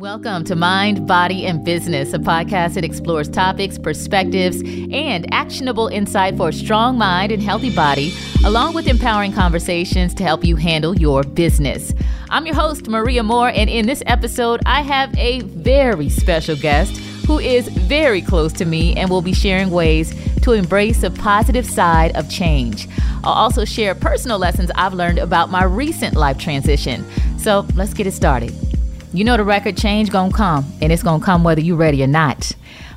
Welcome 0.00 0.44
to 0.44 0.56
Mind, 0.56 1.06
Body, 1.06 1.44
and 1.44 1.62
Business, 1.62 2.14
a 2.14 2.18
podcast 2.18 2.72
that 2.72 2.86
explores 2.86 3.28
topics, 3.28 3.76
perspectives, 3.76 4.62
and 4.62 5.30
actionable 5.30 5.88
insight 5.88 6.38
for 6.38 6.48
a 6.48 6.52
strong 6.54 6.96
mind 6.96 7.30
and 7.32 7.42
healthy 7.42 7.68
body, 7.68 8.14
along 8.46 8.72
with 8.72 8.86
empowering 8.86 9.34
conversations 9.34 10.14
to 10.14 10.22
help 10.22 10.42
you 10.42 10.56
handle 10.56 10.96
your 10.96 11.22
business. 11.22 11.92
I'm 12.30 12.46
your 12.46 12.54
host, 12.54 12.88
Maria 12.88 13.22
Moore, 13.22 13.50
and 13.50 13.68
in 13.68 13.84
this 13.84 14.02
episode, 14.06 14.62
I 14.64 14.80
have 14.80 15.14
a 15.18 15.40
very 15.42 16.08
special 16.08 16.56
guest 16.56 16.96
who 17.26 17.38
is 17.38 17.68
very 17.68 18.22
close 18.22 18.54
to 18.54 18.64
me 18.64 18.96
and 18.96 19.10
will 19.10 19.20
be 19.20 19.34
sharing 19.34 19.68
ways 19.68 20.14
to 20.40 20.52
embrace 20.52 21.02
the 21.02 21.10
positive 21.10 21.66
side 21.66 22.16
of 22.16 22.30
change. 22.30 22.88
I'll 23.22 23.34
also 23.34 23.66
share 23.66 23.94
personal 23.94 24.38
lessons 24.38 24.70
I've 24.76 24.94
learned 24.94 25.18
about 25.18 25.50
my 25.50 25.64
recent 25.64 26.16
life 26.16 26.38
transition. 26.38 27.04
So 27.38 27.66
let's 27.74 27.92
get 27.92 28.06
it 28.06 28.12
started. 28.12 28.69
You 29.12 29.24
know 29.24 29.36
the 29.36 29.44
record 29.44 29.76
change 29.76 30.10
gonna 30.10 30.32
come, 30.32 30.64
and 30.80 30.92
it's 30.92 31.02
gonna 31.02 31.24
come 31.24 31.42
whether 31.42 31.60
you're 31.60 31.76
ready 31.76 32.02
or 32.02 32.06
not. 32.06 32.52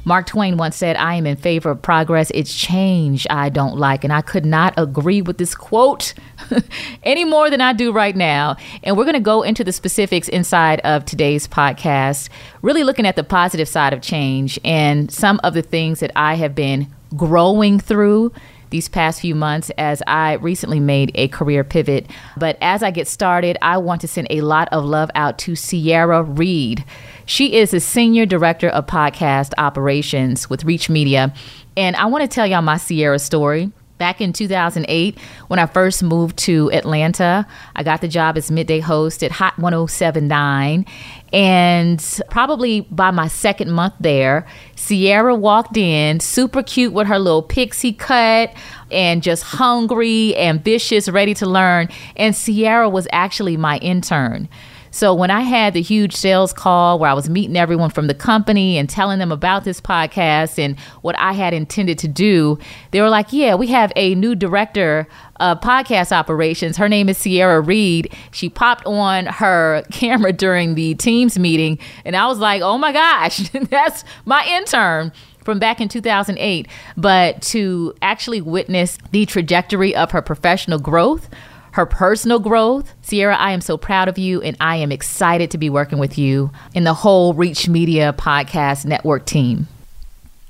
Mark 0.05 0.27
Twain 0.27 0.58
once 0.58 0.76
said, 0.76 0.98
I 0.98 1.16
am 1.16 1.26
in 1.26 1.38
favor 1.38 1.71
of 1.71 1.81
progress. 1.81 2.30
It's 2.35 2.54
change 2.54 3.26
I 3.30 3.49
don't 3.49 3.77
like. 3.77 4.04
And 4.04 4.12
I 4.12 4.21
could 4.21 4.45
not 4.45 4.73
agree 4.76 5.21
with 5.21 5.38
this 5.38 5.55
quote 5.55 6.13
any 7.04 7.23
more 7.23 7.49
than 7.49 7.62
I 7.62 7.71
do 7.71 7.94
right 7.94 8.16
now. 8.16 8.57
And 8.84 8.98
we're 8.98 9.05
going 9.05 9.13
to 9.13 9.21
go 9.21 9.44
into 9.44 9.63
the 9.63 9.71
specifics 9.71 10.27
inside 10.27 10.81
of 10.81 11.05
today's 11.05 11.48
podcast, 11.48 12.27
really 12.62 12.84
looking 12.84 13.05
at 13.05 13.16
the 13.16 13.23
positive 13.23 13.68
side 13.68 13.93
of 13.93 14.02
change 14.02 14.59
and 14.66 15.09
some 15.09 15.40
of 15.41 15.54
the 15.54 15.62
things 15.62 16.01
that 16.01 16.12
I 16.18 16.35
have 16.35 16.54
been 16.54 16.93
growing 17.16 17.79
through 17.79 18.34
these 18.74 18.90
past 18.90 19.21
few 19.21 19.35
months 19.35 19.70
as 19.77 20.02
I 20.07 20.34
recently 20.34 20.79
made 20.79 21.12
a 21.13 21.27
career 21.27 21.63
pivot. 21.63 22.10
But 22.35 22.57
as 22.60 22.82
I 22.82 22.90
get 22.90 23.07
started, 23.07 23.55
I 23.62 23.77
want 23.77 24.02
to 24.02 24.07
send 24.07 24.27
a 24.32 24.41
lot 24.41 24.68
of 24.71 24.84
love 24.84 25.12
out 25.13 25.38
to 25.40 25.55
Sierra 25.55 26.24
Reed. 26.24 26.84
She 27.27 27.55
is 27.55 27.70
the 27.70 27.79
Senior 27.79 28.26
Director 28.26 28.70
of 28.70 28.88
Podcast 28.88 29.54
Operations 29.60 30.49
with 30.49 30.66
Reach 30.66 30.90
Media. 30.90 31.34
And 31.77 31.96
I 31.96 32.07
want 32.07 32.24
to 32.24 32.27
tell 32.27 32.48
y'all 32.48 32.63
my 32.63 32.77
Sierra 32.77 33.20
story. 33.20 33.71
Back 33.98 34.22
in 34.22 34.34
2008, 34.34 35.18
when 35.48 35.60
I 35.60 35.66
first 35.66 36.04
moved 36.04 36.38
to 36.40 36.72
Atlanta, 36.72 37.48
I 37.76 37.84
got 37.84 38.02
the 38.02 38.08
job 38.08 38.38
as 38.38 38.50
midday 38.50 38.80
host 38.80 39.24
at 39.24 39.32
Hot 39.32 39.58
1079. 39.60 40.85
And 41.32 42.22
probably 42.30 42.82
by 42.82 43.12
my 43.12 43.27
second 43.27 43.72
month 43.72 43.94
there, 44.00 44.48
Sierra 44.76 45.35
walked 45.35 45.77
in, 45.77 46.20
super 46.20 46.63
cute 46.63 46.91
with 46.91 47.08
her 47.08 47.20
little 47.20 47.44
pixie 47.44 47.94
cut 47.94 48.54
and 48.91 49.24
just 49.24 49.44
hungry, 49.44 50.35
ambitious, 50.38 51.07
ready 51.07 51.34
to 51.35 51.46
learn. 51.46 51.88
And 52.16 52.35
Sierra 52.35 52.90
was 52.90 53.07
actually 53.12 53.57
my 53.57 53.78
intern. 53.78 54.50
So 54.94 55.12
when 55.16 55.32
I 55.32 55.41
had 55.41 55.74
the 55.74 55.82
huge 55.82 56.16
sales 56.16 56.54
call 56.54 56.99
where 56.99 57.10
I 57.10 57.16
was 57.16 57.27
meeting 57.27 57.58
everyone 57.58 57.90
from 57.90 58.05
the 58.05 58.13
company 58.13 58.77
and 58.77 58.88
telling 58.88 59.18
them 59.18 59.32
about 59.32 59.63
this 59.63 59.82
podcast 59.82 60.63
and 60.63 60.80
what 61.02 61.18
I 61.18 61.34
had 61.34 61.52
intended 61.52 61.98
to 61.98 62.08
do, 62.08 62.60
they 62.91 63.02
were 63.02 63.10
like, 63.10 63.34
"Yeah, 63.34 63.55
we 63.55 63.68
have 63.68 63.91
a 63.96 64.13
new 64.13 64.35
director 64.35 65.08
of 65.40 65.62
podcast 65.62 66.12
operations. 66.12 66.78
Her 66.78 66.88
name 66.88 67.09
is 67.09 67.18
Sierra 67.18 67.59
Reed. 67.59 68.13
She 68.30 68.50
popped 68.50 68.85
on 68.85 69.25
her 69.25 69.84
camera 69.91 70.31
during 70.31 70.75
the 70.75 70.94
Teams 70.94 71.40
meeting, 71.40 71.80
and 72.06 72.16
I 72.16 72.28
was 72.28 72.38
like, 72.38 72.62
"Oh 72.62 72.78
my 72.78 72.91
gosh, 72.91 73.50
that's 73.50 74.03
my 74.25 74.46
intern." 74.46 75.12
from 75.44 75.59
back 75.59 75.81
in 75.81 75.90
2008, 75.90 76.69
but 76.96 77.41
to 77.41 77.94
actually 78.02 78.40
witness 78.40 78.97
the 79.12 79.25
trajectory 79.25 79.94
of 79.94 80.12
her 80.12 80.22
professional 80.22 80.79
growth, 80.79 81.29
her 81.73 81.85
personal 81.88 82.38
growth. 82.38 82.94
Sierra, 83.01 83.35
I 83.35 83.51
am 83.51 83.59
so 83.59 83.78
proud 83.78 84.07
of 84.07 84.19
you 84.19 84.41
and 84.41 84.56
I 84.59 84.75
am 84.78 84.91
excited 84.91 85.50
to 85.51 85.57
be 85.57 85.72
working 85.72 85.97
with 85.97 86.19
you 86.19 86.51
in 86.75 86.84
the 86.84 86.94
whole 86.94 87.34
Reach 87.34 87.67
Media 87.67 88.13
Podcast 88.16 88.85
Network 88.85 89.25
team. 89.25 89.67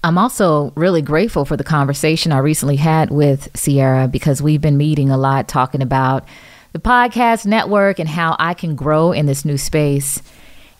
I'm 0.03 0.17
also 0.17 0.73
really 0.75 1.01
grateful 1.01 1.45
for 1.45 1.55
the 1.55 1.63
conversation 1.63 2.33
I 2.33 2.39
recently 2.39 2.75
had 2.75 3.09
with 3.09 3.49
Sierra 3.55 4.09
because 4.09 4.41
we've 4.41 4.59
been 4.59 4.75
meeting 4.75 5.09
a 5.09 5.17
lot 5.17 5.47
talking 5.47 5.81
about 5.81 6.25
the 6.73 6.79
podcast 6.79 7.45
network 7.45 7.99
and 7.99 8.09
how 8.09 8.35
I 8.37 8.53
can 8.53 8.75
grow 8.75 9.13
in 9.13 9.25
this 9.25 9.45
new 9.45 9.57
space. 9.57 10.21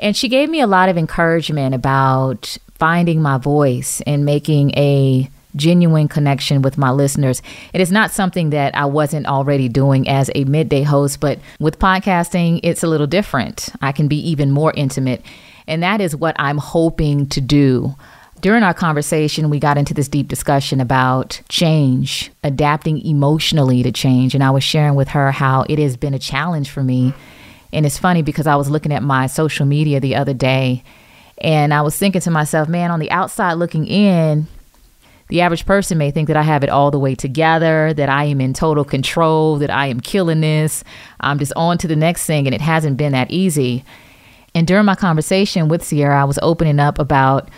And 0.02 0.14
she 0.14 0.28
gave 0.28 0.50
me 0.50 0.60
a 0.60 0.68
lot 0.68 0.90
of 0.90 0.98
encouragement 0.98 1.74
about 1.74 2.58
finding 2.74 3.22
my 3.22 3.38
voice 3.38 4.02
and 4.02 4.26
making 4.26 4.72
a 4.72 5.30
genuine 5.56 6.08
connection 6.08 6.62
with 6.62 6.78
my 6.78 6.92
listeners. 6.92 7.42
It 7.74 7.82
is 7.82 7.92
not 7.92 8.12
something 8.12 8.50
that 8.52 8.76
I 8.76 8.86
wasn't 8.86 9.28
already 9.28 9.70
doing 9.70 10.08
as 10.08 10.30
a 10.36 10.44
midday 10.46 10.84
host, 10.84 11.20
but 11.20 11.40
with 11.60 11.80
podcasting, 11.80 12.60
it's 12.64 12.84
a 12.84 12.88
little 12.88 13.08
different. 13.08 13.70
I 13.82 13.92
can 13.92 14.08
be 14.08 14.18
even 14.30 14.52
more 14.52 14.74
intimate. 14.76 15.24
And 15.68 15.84
that 15.84 16.02
is 16.02 16.16
what 16.16 16.36
I'm 16.40 16.58
hoping 16.58 17.28
to 17.30 17.42
do. 17.42 17.96
During 18.42 18.64
our 18.64 18.74
conversation, 18.74 19.50
we 19.50 19.60
got 19.60 19.78
into 19.78 19.94
this 19.94 20.10
deep 20.10 20.28
discussion 20.28 20.82
about 20.82 21.42
change, 21.48 22.30
adapting 22.44 23.00
emotionally 23.06 23.84
to 23.84 23.92
change. 23.92 24.36
And 24.36 24.44
I 24.44 24.52
was 24.52 24.64
sharing 24.64 24.96
with 24.96 25.08
her 25.10 25.32
how 25.32 25.66
it 25.70 25.80
has 25.80 25.96
been 25.96 26.14
a 26.14 26.20
challenge 26.20 26.70
for 26.70 26.84
me. 26.84 27.14
And 27.72 27.86
it's 27.86 27.98
funny 27.98 28.22
because 28.22 28.46
I 28.46 28.58
was 28.58 28.70
looking 28.70 28.92
at 28.92 29.02
my 29.02 29.28
social 29.28 29.66
media 29.66 30.00
the 30.00 30.16
other 30.16 30.34
day 30.34 30.84
and 31.44 31.74
I 31.74 31.82
was 31.82 31.98
thinking 31.98 32.22
to 32.22 32.32
myself, 32.32 32.70
man, 32.70 32.92
on 32.92 33.00
the 33.00 33.12
outside 33.12 33.54
looking 33.54 33.88
in, 33.88 34.48
the 35.34 35.42
average 35.42 35.66
person 35.66 35.98
may 35.98 36.12
think 36.12 36.28
that 36.28 36.38
I 36.38 36.44
have 36.44 36.64
it 36.64 36.70
all 36.70 36.92
the 36.92 37.00
way 37.00 37.16
together, 37.16 37.92
that 37.96 38.08
I 38.08 38.26
am 38.26 38.40
in 38.40 38.54
total 38.54 38.86
control, 38.86 39.58
that 39.58 39.72
I 39.72 39.88
am 39.88 40.00
killing 40.00 40.42
this. 40.42 40.84
I'm 41.22 41.40
just 41.40 41.52
on 41.56 41.80
to 41.80 41.88
the 41.88 41.96
next 41.96 42.28
thing, 42.28 42.46
and 42.46 42.54
it 42.54 42.62
hasn't 42.62 42.98
been 42.98 43.14
that 43.14 43.32
easy. 43.32 43.84
And 44.54 44.68
during 44.68 44.86
my 44.86 44.94
conversation 44.94 45.70
with 45.70 45.84
Sierra, 45.84 46.22
I 46.22 46.26
was 46.26 46.38
opening 46.44 46.80
up 46.80 47.00
about 47.00 47.50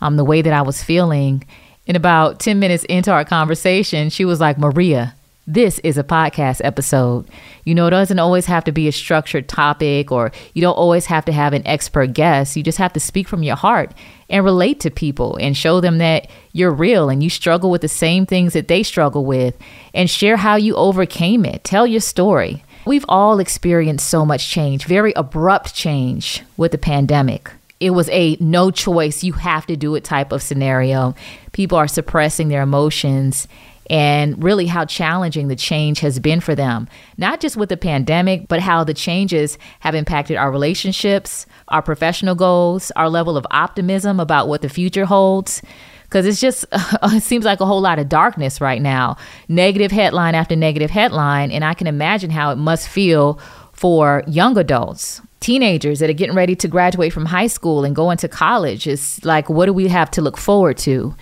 um, 0.00 0.14
the 0.14 0.22
way 0.22 0.42
that 0.42 0.52
I 0.52 0.62
was 0.62 0.80
feeling. 0.80 1.44
And 1.88 1.96
about 1.96 2.38
10 2.38 2.60
minutes 2.60 2.84
into 2.84 3.10
our 3.10 3.24
conversation, 3.24 4.10
she 4.10 4.24
was 4.24 4.38
like, 4.38 4.56
Maria, 4.56 5.16
this 5.46 5.78
is 5.80 5.98
a 5.98 6.04
podcast 6.04 6.60
episode. 6.64 7.28
You 7.64 7.74
know, 7.74 7.86
it 7.86 7.90
doesn't 7.90 8.18
always 8.18 8.46
have 8.46 8.64
to 8.64 8.72
be 8.72 8.88
a 8.88 8.92
structured 8.92 9.48
topic 9.48 10.10
or 10.10 10.32
you 10.54 10.62
don't 10.62 10.76
always 10.76 11.06
have 11.06 11.24
to 11.26 11.32
have 11.32 11.52
an 11.52 11.66
expert 11.66 12.14
guest. 12.14 12.56
You 12.56 12.62
just 12.62 12.78
have 12.78 12.92
to 12.94 13.00
speak 13.00 13.28
from 13.28 13.42
your 13.42 13.56
heart 13.56 13.92
and 14.30 14.44
relate 14.44 14.80
to 14.80 14.90
people 14.90 15.36
and 15.36 15.56
show 15.56 15.80
them 15.80 15.98
that 15.98 16.28
you're 16.52 16.70
real 16.70 17.10
and 17.10 17.22
you 17.22 17.28
struggle 17.28 17.70
with 17.70 17.82
the 17.82 17.88
same 17.88 18.24
things 18.24 18.54
that 18.54 18.68
they 18.68 18.82
struggle 18.82 19.24
with 19.24 19.56
and 19.92 20.08
share 20.08 20.38
how 20.38 20.56
you 20.56 20.74
overcame 20.76 21.44
it. 21.44 21.62
Tell 21.62 21.86
your 21.86 22.00
story. 22.00 22.64
We've 22.86 23.04
all 23.08 23.38
experienced 23.38 24.08
so 24.08 24.24
much 24.24 24.48
change, 24.48 24.86
very 24.86 25.12
abrupt 25.14 25.74
change 25.74 26.42
with 26.56 26.72
the 26.72 26.78
pandemic. 26.78 27.50
It 27.80 27.90
was 27.90 28.08
a 28.10 28.36
no 28.40 28.70
choice, 28.70 29.24
you 29.24 29.34
have 29.34 29.66
to 29.66 29.76
do 29.76 29.94
it 29.94 30.04
type 30.04 30.32
of 30.32 30.42
scenario. 30.42 31.14
People 31.52 31.76
are 31.76 31.88
suppressing 31.88 32.48
their 32.48 32.62
emotions 32.62 33.46
and 33.90 34.42
really 34.42 34.66
how 34.66 34.84
challenging 34.84 35.48
the 35.48 35.56
change 35.56 36.00
has 36.00 36.18
been 36.18 36.40
for 36.40 36.54
them. 36.54 36.88
Not 37.16 37.40
just 37.40 37.56
with 37.56 37.68
the 37.68 37.76
pandemic, 37.76 38.48
but 38.48 38.60
how 38.60 38.84
the 38.84 38.94
changes 38.94 39.58
have 39.80 39.94
impacted 39.94 40.36
our 40.36 40.50
relationships, 40.50 41.46
our 41.68 41.82
professional 41.82 42.34
goals, 42.34 42.90
our 42.96 43.08
level 43.08 43.36
of 43.36 43.46
optimism 43.50 44.20
about 44.20 44.48
what 44.48 44.62
the 44.62 44.68
future 44.68 45.04
holds. 45.04 45.62
Because 46.04 46.26
it's 46.26 46.40
just, 46.40 46.64
it 46.72 47.22
seems 47.22 47.44
like 47.44 47.60
a 47.60 47.66
whole 47.66 47.80
lot 47.80 47.98
of 47.98 48.08
darkness 48.08 48.60
right 48.60 48.80
now. 48.80 49.16
Negative 49.48 49.90
headline 49.90 50.34
after 50.34 50.56
negative 50.56 50.90
headline. 50.90 51.50
And 51.50 51.64
I 51.64 51.74
can 51.74 51.86
imagine 51.86 52.30
how 52.30 52.52
it 52.52 52.56
must 52.56 52.88
feel 52.88 53.38
for 53.72 54.22
young 54.26 54.56
adults 54.56 55.20
teenagers 55.44 55.98
that 55.98 56.08
are 56.08 56.14
getting 56.14 56.34
ready 56.34 56.56
to 56.56 56.66
graduate 56.66 57.12
from 57.12 57.26
high 57.26 57.46
school 57.46 57.84
and 57.84 57.94
go 57.94 58.10
into 58.10 58.26
college. 58.26 58.86
It's 58.86 59.22
like, 59.26 59.50
what 59.50 59.66
do 59.66 59.74
we 59.74 59.88
have 59.88 60.10
to 60.12 60.22
look 60.22 60.38
forward 60.38 60.78
to? 60.78 61.14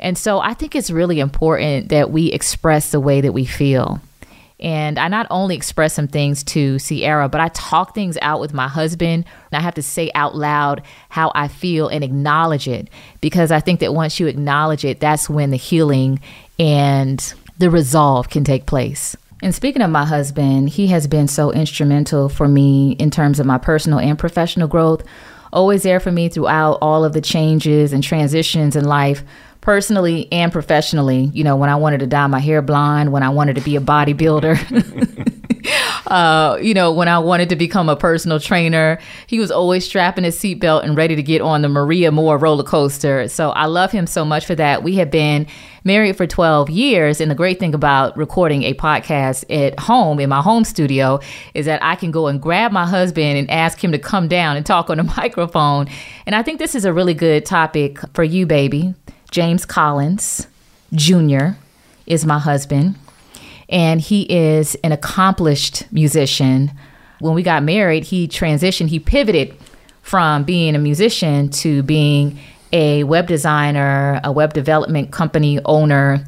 And 0.00 0.16
so 0.16 0.40
I 0.40 0.54
think 0.54 0.76
it's 0.76 0.90
really 0.90 1.20
important 1.20 1.88
that 1.88 2.10
we 2.10 2.26
express 2.26 2.90
the 2.90 3.00
way 3.00 3.20
that 3.20 3.32
we 3.32 3.44
feel. 3.44 4.00
And 4.60 4.98
I 4.98 5.06
not 5.06 5.26
only 5.30 5.54
express 5.54 5.94
some 5.94 6.08
things 6.08 6.42
to 6.44 6.78
Sierra, 6.80 7.28
but 7.28 7.40
I 7.40 7.48
talk 7.48 7.94
things 7.94 8.18
out 8.20 8.40
with 8.40 8.52
my 8.52 8.66
husband. 8.66 9.24
I 9.52 9.60
have 9.60 9.74
to 9.74 9.82
say 9.82 10.10
out 10.14 10.34
loud 10.34 10.82
how 11.08 11.30
I 11.34 11.46
feel 11.46 11.88
and 11.88 12.02
acknowledge 12.02 12.66
it 12.66 12.88
because 13.20 13.52
I 13.52 13.60
think 13.60 13.80
that 13.80 13.94
once 13.94 14.18
you 14.18 14.26
acknowledge 14.26 14.84
it, 14.84 14.98
that's 14.98 15.30
when 15.30 15.50
the 15.50 15.56
healing 15.56 16.20
and 16.58 17.34
the 17.58 17.70
resolve 17.70 18.30
can 18.30 18.42
take 18.42 18.66
place. 18.66 19.16
And 19.42 19.54
speaking 19.54 19.82
of 19.82 19.90
my 19.90 20.04
husband, 20.04 20.70
he 20.70 20.88
has 20.88 21.06
been 21.06 21.28
so 21.28 21.52
instrumental 21.52 22.28
for 22.28 22.48
me 22.48 22.92
in 22.92 23.10
terms 23.10 23.38
of 23.38 23.46
my 23.46 23.58
personal 23.58 24.00
and 24.00 24.18
professional 24.18 24.66
growth. 24.66 25.04
Always 25.52 25.84
there 25.84 26.00
for 26.00 26.10
me 26.10 26.28
throughout 26.28 26.78
all 26.82 27.04
of 27.04 27.12
the 27.12 27.20
changes 27.20 27.92
and 27.92 28.02
transitions 28.02 28.74
in 28.74 28.84
life 28.84 29.22
personally 29.68 30.26
and 30.32 30.50
professionally. 30.50 31.30
You 31.34 31.44
know, 31.44 31.54
when 31.54 31.68
I 31.68 31.76
wanted 31.76 32.00
to 32.00 32.06
dye 32.06 32.26
my 32.26 32.38
hair 32.38 32.62
blonde, 32.62 33.12
when 33.12 33.22
I 33.22 33.28
wanted 33.28 33.56
to 33.56 33.60
be 33.60 33.76
a 33.76 33.80
bodybuilder. 33.82 34.56
uh, 36.06 36.56
you 36.58 36.72
know, 36.72 36.90
when 36.90 37.06
I 37.06 37.18
wanted 37.18 37.50
to 37.50 37.56
become 37.56 37.90
a 37.90 37.94
personal 37.94 38.40
trainer, 38.40 38.98
he 39.26 39.38
was 39.38 39.50
always 39.50 39.84
strapping 39.84 40.24
his 40.24 40.38
seatbelt 40.38 40.84
and 40.84 40.96
ready 40.96 41.16
to 41.16 41.22
get 41.22 41.42
on 41.42 41.60
the 41.60 41.68
Maria 41.68 42.10
Moore 42.10 42.38
roller 42.38 42.64
coaster. 42.64 43.28
So 43.28 43.50
I 43.50 43.66
love 43.66 43.92
him 43.92 44.06
so 44.06 44.24
much 44.24 44.46
for 44.46 44.54
that. 44.54 44.82
We 44.82 44.94
have 44.94 45.10
been 45.10 45.46
married 45.84 46.16
for 46.16 46.26
12 46.26 46.70
years. 46.70 47.20
And 47.20 47.30
the 47.30 47.34
great 47.34 47.58
thing 47.58 47.74
about 47.74 48.16
recording 48.16 48.62
a 48.62 48.72
podcast 48.72 49.44
at 49.54 49.78
home 49.78 50.18
in 50.18 50.30
my 50.30 50.40
home 50.40 50.64
studio 50.64 51.20
is 51.52 51.66
that 51.66 51.84
I 51.84 51.94
can 51.94 52.10
go 52.10 52.28
and 52.28 52.40
grab 52.40 52.72
my 52.72 52.86
husband 52.86 53.36
and 53.36 53.50
ask 53.50 53.84
him 53.84 53.92
to 53.92 53.98
come 53.98 54.28
down 54.28 54.56
and 54.56 54.64
talk 54.64 54.88
on 54.88 54.98
a 54.98 55.04
microphone. 55.18 55.88
And 56.24 56.34
I 56.34 56.42
think 56.42 56.58
this 56.58 56.74
is 56.74 56.86
a 56.86 56.92
really 56.94 57.12
good 57.12 57.44
topic 57.44 57.98
for 58.14 58.24
you, 58.24 58.46
baby. 58.46 58.94
James 59.30 59.64
Collins 59.64 60.46
Jr. 60.92 61.50
is 62.06 62.24
my 62.24 62.38
husband, 62.38 62.96
and 63.68 64.00
he 64.00 64.22
is 64.22 64.74
an 64.82 64.92
accomplished 64.92 65.90
musician. 65.92 66.72
When 67.20 67.34
we 67.34 67.42
got 67.42 67.62
married, 67.62 68.04
he 68.04 68.28
transitioned, 68.28 68.88
he 68.88 68.98
pivoted 68.98 69.54
from 70.02 70.44
being 70.44 70.74
a 70.74 70.78
musician 70.78 71.50
to 71.50 71.82
being 71.82 72.38
a 72.72 73.04
web 73.04 73.26
designer, 73.26 74.20
a 74.24 74.32
web 74.32 74.54
development 74.54 75.10
company 75.10 75.60
owner. 75.64 76.24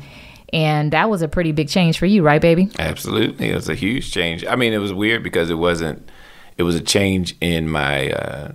And 0.53 0.93
that 0.93 1.09
was 1.09 1.23
a 1.23 1.29
pretty 1.29 1.53
big 1.53 1.69
change 1.69 1.99
for 1.99 2.07
you, 2.07 2.23
right, 2.23 2.41
baby? 2.43 2.69
Absolutely. 2.79 3.51
It 3.51 3.55
was 3.55 3.69
a 3.69 3.75
huge 3.75 4.13
change. 4.13 4.45
I 4.45 4.57
mean, 4.57 4.73
it 4.73 4.79
was 4.79 4.93
weird 4.93 5.23
because 5.23 5.49
it 5.49 5.55
wasn't, 5.55 6.11
it 6.59 6.65
was 6.65 6.75
a 6.75 6.81
change 6.81 7.37
in 7.41 7.69
my 7.69 8.11
uh, 8.11 8.53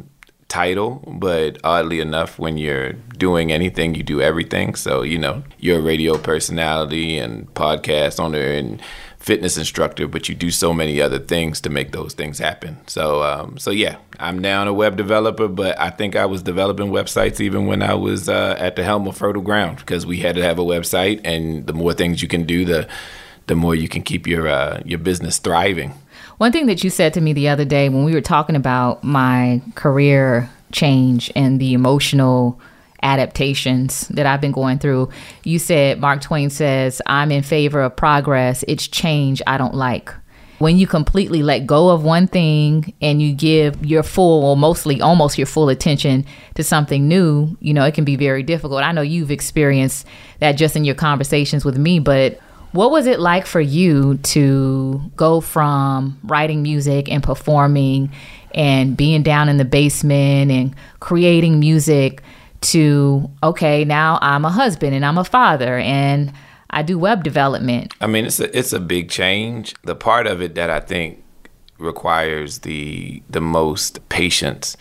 title, 0.47 1.01
but 1.19 1.57
oddly 1.63 1.99
enough, 1.99 2.37
when 2.37 2.57
you're 2.57 2.93
doing 2.93 3.51
anything, 3.51 3.95
you 3.95 4.03
do 4.03 4.21
everything. 4.21 4.75
So, 4.75 5.01
you 5.01 5.17
know, 5.17 5.43
you're 5.59 5.79
a 5.79 5.81
radio 5.81 6.17
personality 6.17 7.17
and 7.17 7.51
podcast 7.53 8.19
owner 8.19 8.39
and 8.41 8.81
fitness 9.17 9.57
instructor, 9.57 10.07
but 10.07 10.29
you 10.29 10.35
do 10.35 10.51
so 10.51 10.71
many 10.71 11.01
other 11.01 11.17
things 11.17 11.59
to 11.59 11.69
make 11.69 11.91
those 11.91 12.13
things 12.13 12.37
happen. 12.37 12.77
So, 12.85 13.23
um, 13.23 13.57
so 13.57 13.71
yeah, 13.71 13.97
I'm 14.19 14.37
now 14.37 14.67
a 14.67 14.73
web 14.73 14.97
developer, 14.97 15.47
but 15.47 15.79
I 15.79 15.89
think 15.89 16.15
I 16.15 16.27
was 16.27 16.43
developing 16.43 16.91
websites 16.91 17.39
even 17.39 17.65
when 17.65 17.81
I 17.81 17.95
was 17.95 18.29
uh, 18.29 18.55
at 18.59 18.75
the 18.75 18.83
helm 18.83 19.07
of 19.07 19.17
Fertile 19.17 19.41
Ground 19.41 19.77
because 19.77 20.05
we 20.05 20.19
had 20.19 20.35
to 20.35 20.43
have 20.43 20.59
a 20.59 20.63
website, 20.63 21.21
and 21.23 21.65
the 21.65 21.73
more 21.73 21.93
things 21.93 22.21
you 22.21 22.27
can 22.27 22.43
do, 22.43 22.65
the 22.65 22.87
the 23.47 23.55
more 23.55 23.75
you 23.75 23.87
can 23.87 24.01
keep 24.03 24.27
your 24.27 24.47
uh, 24.47 24.81
your 24.85 24.99
business 24.99 25.39
thriving. 25.39 25.93
One 26.37 26.51
thing 26.51 26.65
that 26.65 26.83
you 26.83 26.89
said 26.89 27.13
to 27.13 27.21
me 27.21 27.31
the 27.31 27.47
other 27.47 27.63
day 27.63 27.87
when 27.87 28.03
we 28.03 28.13
were 28.13 28.21
talking 28.21 28.57
about 28.57 29.03
my 29.03 29.61
career 29.75 30.49
change 30.73 31.31
and 31.35 31.61
the 31.61 31.73
emotional 31.73 32.59
adaptations 33.01 34.07
that 34.09 34.25
I've 34.25 34.41
been 34.41 34.51
going 34.51 34.79
through. 34.79 35.09
You 35.43 35.59
said, 35.59 35.99
Mark 35.99 36.21
Twain 36.21 36.49
says, 36.49 37.01
I'm 37.05 37.31
in 37.31 37.43
favor 37.43 37.81
of 37.81 37.95
progress. 37.95 38.65
It's 38.67 38.87
change 38.87 39.41
I 39.47 39.57
don't 39.57 39.75
like. 39.75 40.11
When 40.57 40.77
you 40.77 40.87
completely 40.87 41.43
let 41.43 41.67
go 41.67 41.89
of 41.89 42.03
one 42.03 42.27
thing 42.27 42.93
and 43.01 43.21
you 43.21 43.33
give 43.33 43.85
your 43.85 44.03
full, 44.03 44.43
or 44.43 44.57
mostly 44.57 45.01
almost 45.01 45.37
your 45.37 45.47
full 45.47 45.69
attention 45.69 46.25
to 46.55 46.63
something 46.63 47.07
new, 47.07 47.55
you 47.59 47.73
know, 47.73 47.83
it 47.83 47.93
can 47.93 48.05
be 48.05 48.15
very 48.15 48.41
difficult. 48.41 48.81
I 48.81 48.91
know 48.91 49.01
you've 49.01 49.31
experienced 49.31 50.07
that 50.39 50.53
just 50.53 50.75
in 50.75 50.85
your 50.85 50.95
conversations 50.95 51.63
with 51.63 51.77
me, 51.77 51.99
but 51.99 52.39
what 52.75 52.91
was 52.91 53.07
it 53.07 53.19
like 53.19 53.45
for 53.45 53.61
you 53.61 54.17
to 54.17 55.01
go 55.15 55.39
from 55.39 56.19
writing 56.23 56.61
music 56.61 57.09
and 57.09 57.23
performing 57.23 58.11
and 58.53 58.97
being 58.97 59.23
down 59.23 59.47
in 59.47 59.57
the 59.57 59.65
basement 59.65 60.51
and 60.51 60.75
creating 60.99 61.59
music 61.59 62.21
to 62.61 63.29
okay, 63.41 63.85
now 63.85 64.19
I'm 64.21 64.43
a 64.43 64.49
husband 64.49 64.93
and 64.93 65.05
I'm 65.05 65.17
a 65.17 65.23
father 65.23 65.77
and 65.77 66.33
I 66.69 66.81
do 66.81 66.99
web 66.99 67.23
development. 67.23 67.93
I 68.01 68.07
mean, 68.07 68.25
it's 68.25 68.39
a 68.39 68.57
it's 68.57 68.73
a 68.73 68.79
big 68.79 69.09
change. 69.09 69.73
The 69.83 69.95
part 69.95 70.27
of 70.27 70.41
it 70.41 70.55
that 70.55 70.69
I 70.69 70.81
think 70.81 71.23
requires 71.77 72.59
the 72.59 73.23
the 73.29 73.41
most 73.41 74.07
patience 74.09 74.75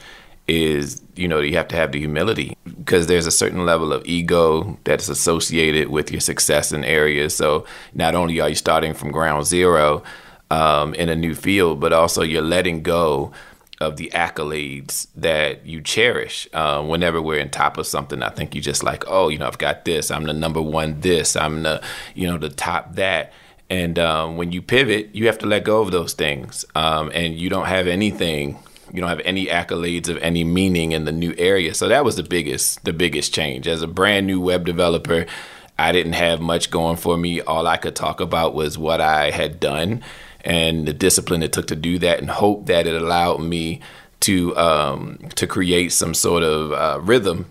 is 0.47 1.01
you 1.17 1.27
know 1.27 1.41
you 1.41 1.57
have 1.57 1.69
to 1.69 1.77
have 1.77 1.93
the 1.93 1.99
humility 1.99 2.57
because 2.65 3.07
there's 3.07 3.27
a 3.27 3.31
certain 3.31 3.65
level 3.65 3.93
of 3.93 4.05
ego 4.05 4.79
that's 4.85 5.09
associated 5.09 5.89
with 5.89 6.11
your 6.11 6.21
success 6.21 6.71
in 6.71 6.85
areas 6.85 7.35
so 7.35 7.65
not 7.95 8.15
only 8.15 8.41
are 8.41 8.51
you 8.51 8.55
starting 8.55 8.93
from 8.93 9.11
ground 9.11 9.47
zero 9.47 10.03
um, 10.51 10.93
in 10.95 11.09
a 11.09 11.17
new 11.17 11.35
field 11.35 11.81
but 11.81 11.95
also 11.95 12.21
you're 12.23 12.43
letting 12.43 12.83
go 12.83 13.33
of 13.81 13.97
the 13.97 14.11
accolades 14.15 15.09
that 15.17 15.67
you 15.67 15.81
cherish. 15.81 16.49
Uh, 16.53 16.83
whenever 16.83 17.21
we're 17.21 17.39
in 17.39 17.51
top 17.51 17.79
of 17.79 17.87
something, 17.87 18.23
I 18.23 18.31
think 18.31 18.55
you 18.55 18.61
just 18.61 18.83
like, 18.83 19.05
oh, 19.07 19.29
you 19.29 19.39
know, 19.39 19.47
I've 19.47 19.59
got 19.59 19.85
this. 19.85 20.11
I'm 20.11 20.25
the 20.25 20.33
number 20.33 20.63
one. 20.63 21.01
This. 21.01 21.37
I'm 21.37 21.63
the, 21.63 21.83
you 22.15 22.27
know, 22.27 22.39
the 22.39 22.51
top 22.51 22.95
that. 22.95 23.33
And 23.71 23.99
um, 23.99 24.37
when 24.37 24.53
you 24.53 24.63
pivot, 24.63 25.15
you 25.15 25.27
have 25.27 25.39
to 25.39 25.47
let 25.47 25.65
go 25.65 25.81
of 25.81 25.91
those 25.91 26.13
things, 26.13 26.65
um, 26.75 27.11
and 27.15 27.35
you 27.35 27.49
don't 27.49 27.67
have 27.67 27.87
anything. 27.87 28.59
You 28.95 29.01
don't 29.01 29.11
have 29.11 29.21
any 29.25 29.47
accolades 29.47 30.09
of 30.09 30.17
any 30.19 30.45
meaning 30.45 30.93
in 30.93 31.05
the 31.05 31.13
new 31.13 31.35
area. 31.37 31.75
So 31.75 31.89
that 31.89 32.05
was 32.05 32.15
the 32.15 32.23
biggest, 32.23 32.85
the 32.85 32.93
biggest 32.93 33.35
change. 33.35 33.67
As 33.67 33.83
a 33.83 33.89
brand 33.89 34.27
new 34.27 34.41
web 34.41 34.65
developer, 34.65 35.27
I 35.77 35.91
didn't 35.91 36.13
have 36.13 36.41
much 36.41 36.71
going 36.71 36.97
for 36.97 37.17
me. 37.17 37.41
All 37.41 37.67
I 37.67 37.77
could 37.77 37.97
talk 37.97 38.21
about 38.21 38.55
was 38.55 38.79
what 38.79 39.01
I 39.01 39.31
had 39.31 39.59
done 39.59 40.03
and 40.45 40.87
the 40.87 40.93
discipline 40.93 41.43
it 41.43 41.53
took 41.53 41.67
to 41.69 41.77
do 41.77 41.99
that, 41.99 42.21
and 42.21 42.31
hope 42.31 42.67
that 42.67 42.87
it 42.87 42.95
allowed 42.95 43.41
me 43.41 43.81
to 44.21 44.57
um, 44.57 45.19
to 45.35 45.47
create 45.47 45.91
some 45.91 46.15
sort 46.15 46.43
of 46.43 46.73
uh, 46.73 47.01
rhythm 47.01 47.47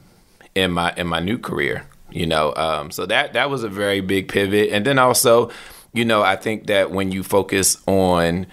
in 0.55 0.71
my 0.71 0.93
in 0.95 1.07
my 1.07 1.19
new 1.19 1.37
career. 1.37 1.85
You 2.11 2.27
know, 2.27 2.53
um, 2.55 2.91
so 2.91 3.05
that 3.07 3.33
that 3.33 3.49
was 3.49 3.63
a 3.63 3.69
very 3.69 3.99
big 3.99 4.27
pivot, 4.27 4.69
and 4.71 4.85
then 4.85 4.99
also, 4.99 5.49
you 5.91 6.05
know, 6.05 6.21
I 6.21 6.35
think 6.35 6.67
that 6.67 6.91
when 6.91 7.11
you 7.11 7.23
focus 7.23 7.77
on 7.87 8.45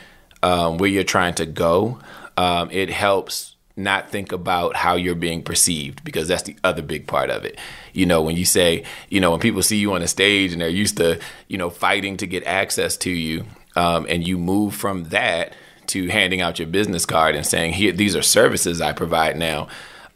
um, 0.43 0.79
where 0.79 0.89
you're 0.89 1.05
trying 1.05 1.35
to 1.35 1.47
go, 1.47 1.99
um, 2.37 2.71
it 2.71 2.91
helps 2.91 3.57
not 3.77 4.11
think 4.11 4.33
about 4.33 4.77
how 4.77 4.95
you're 4.95 5.15
being 5.15 5.43
perceived 5.43 6.05
because 6.05 6.29
that's 6.29 6.43
the 6.43 6.57
other 6.63 6.83
big 6.83 7.07
part 7.07 7.31
of 7.31 7.45
it. 7.45 7.59
You 7.93 8.07
know, 8.07 8.23
when 8.23 8.37
you 8.37 8.45
say, 8.45 8.85
you 9.09 9.21
know, 9.21 9.31
when 9.31 9.41
people 9.41 9.63
see 9.63 9.79
you 9.79 9.93
on 9.93 10.03
a 10.03 10.09
stage 10.09 10.53
and 10.53 10.61
they're 10.61 10.69
used 10.69 10.97
to, 10.99 11.19
you 11.49 11.59
know, 11.59 11.71
fighting 11.71 12.17
to 12.19 12.27
get 12.27 12.45
access 12.45 12.97
to 12.99 13.11
you, 13.11 13.47
um, 13.77 14.07
and 14.09 14.27
you 14.27 14.37
move 14.39 14.75
from 14.75 15.05
that 15.05 15.55
to 15.89 16.09
handing 16.09 16.41
out 16.41 16.59
your 16.59 16.69
business 16.69 17.05
card 17.07 17.35
and 17.35 17.47
saying, 17.47 17.73
"Here, 17.73 17.93
these 17.93 18.15
are 18.15 18.23
services 18.23 18.81
I 18.81 18.93
provide 18.93 19.37
now." 19.37 19.69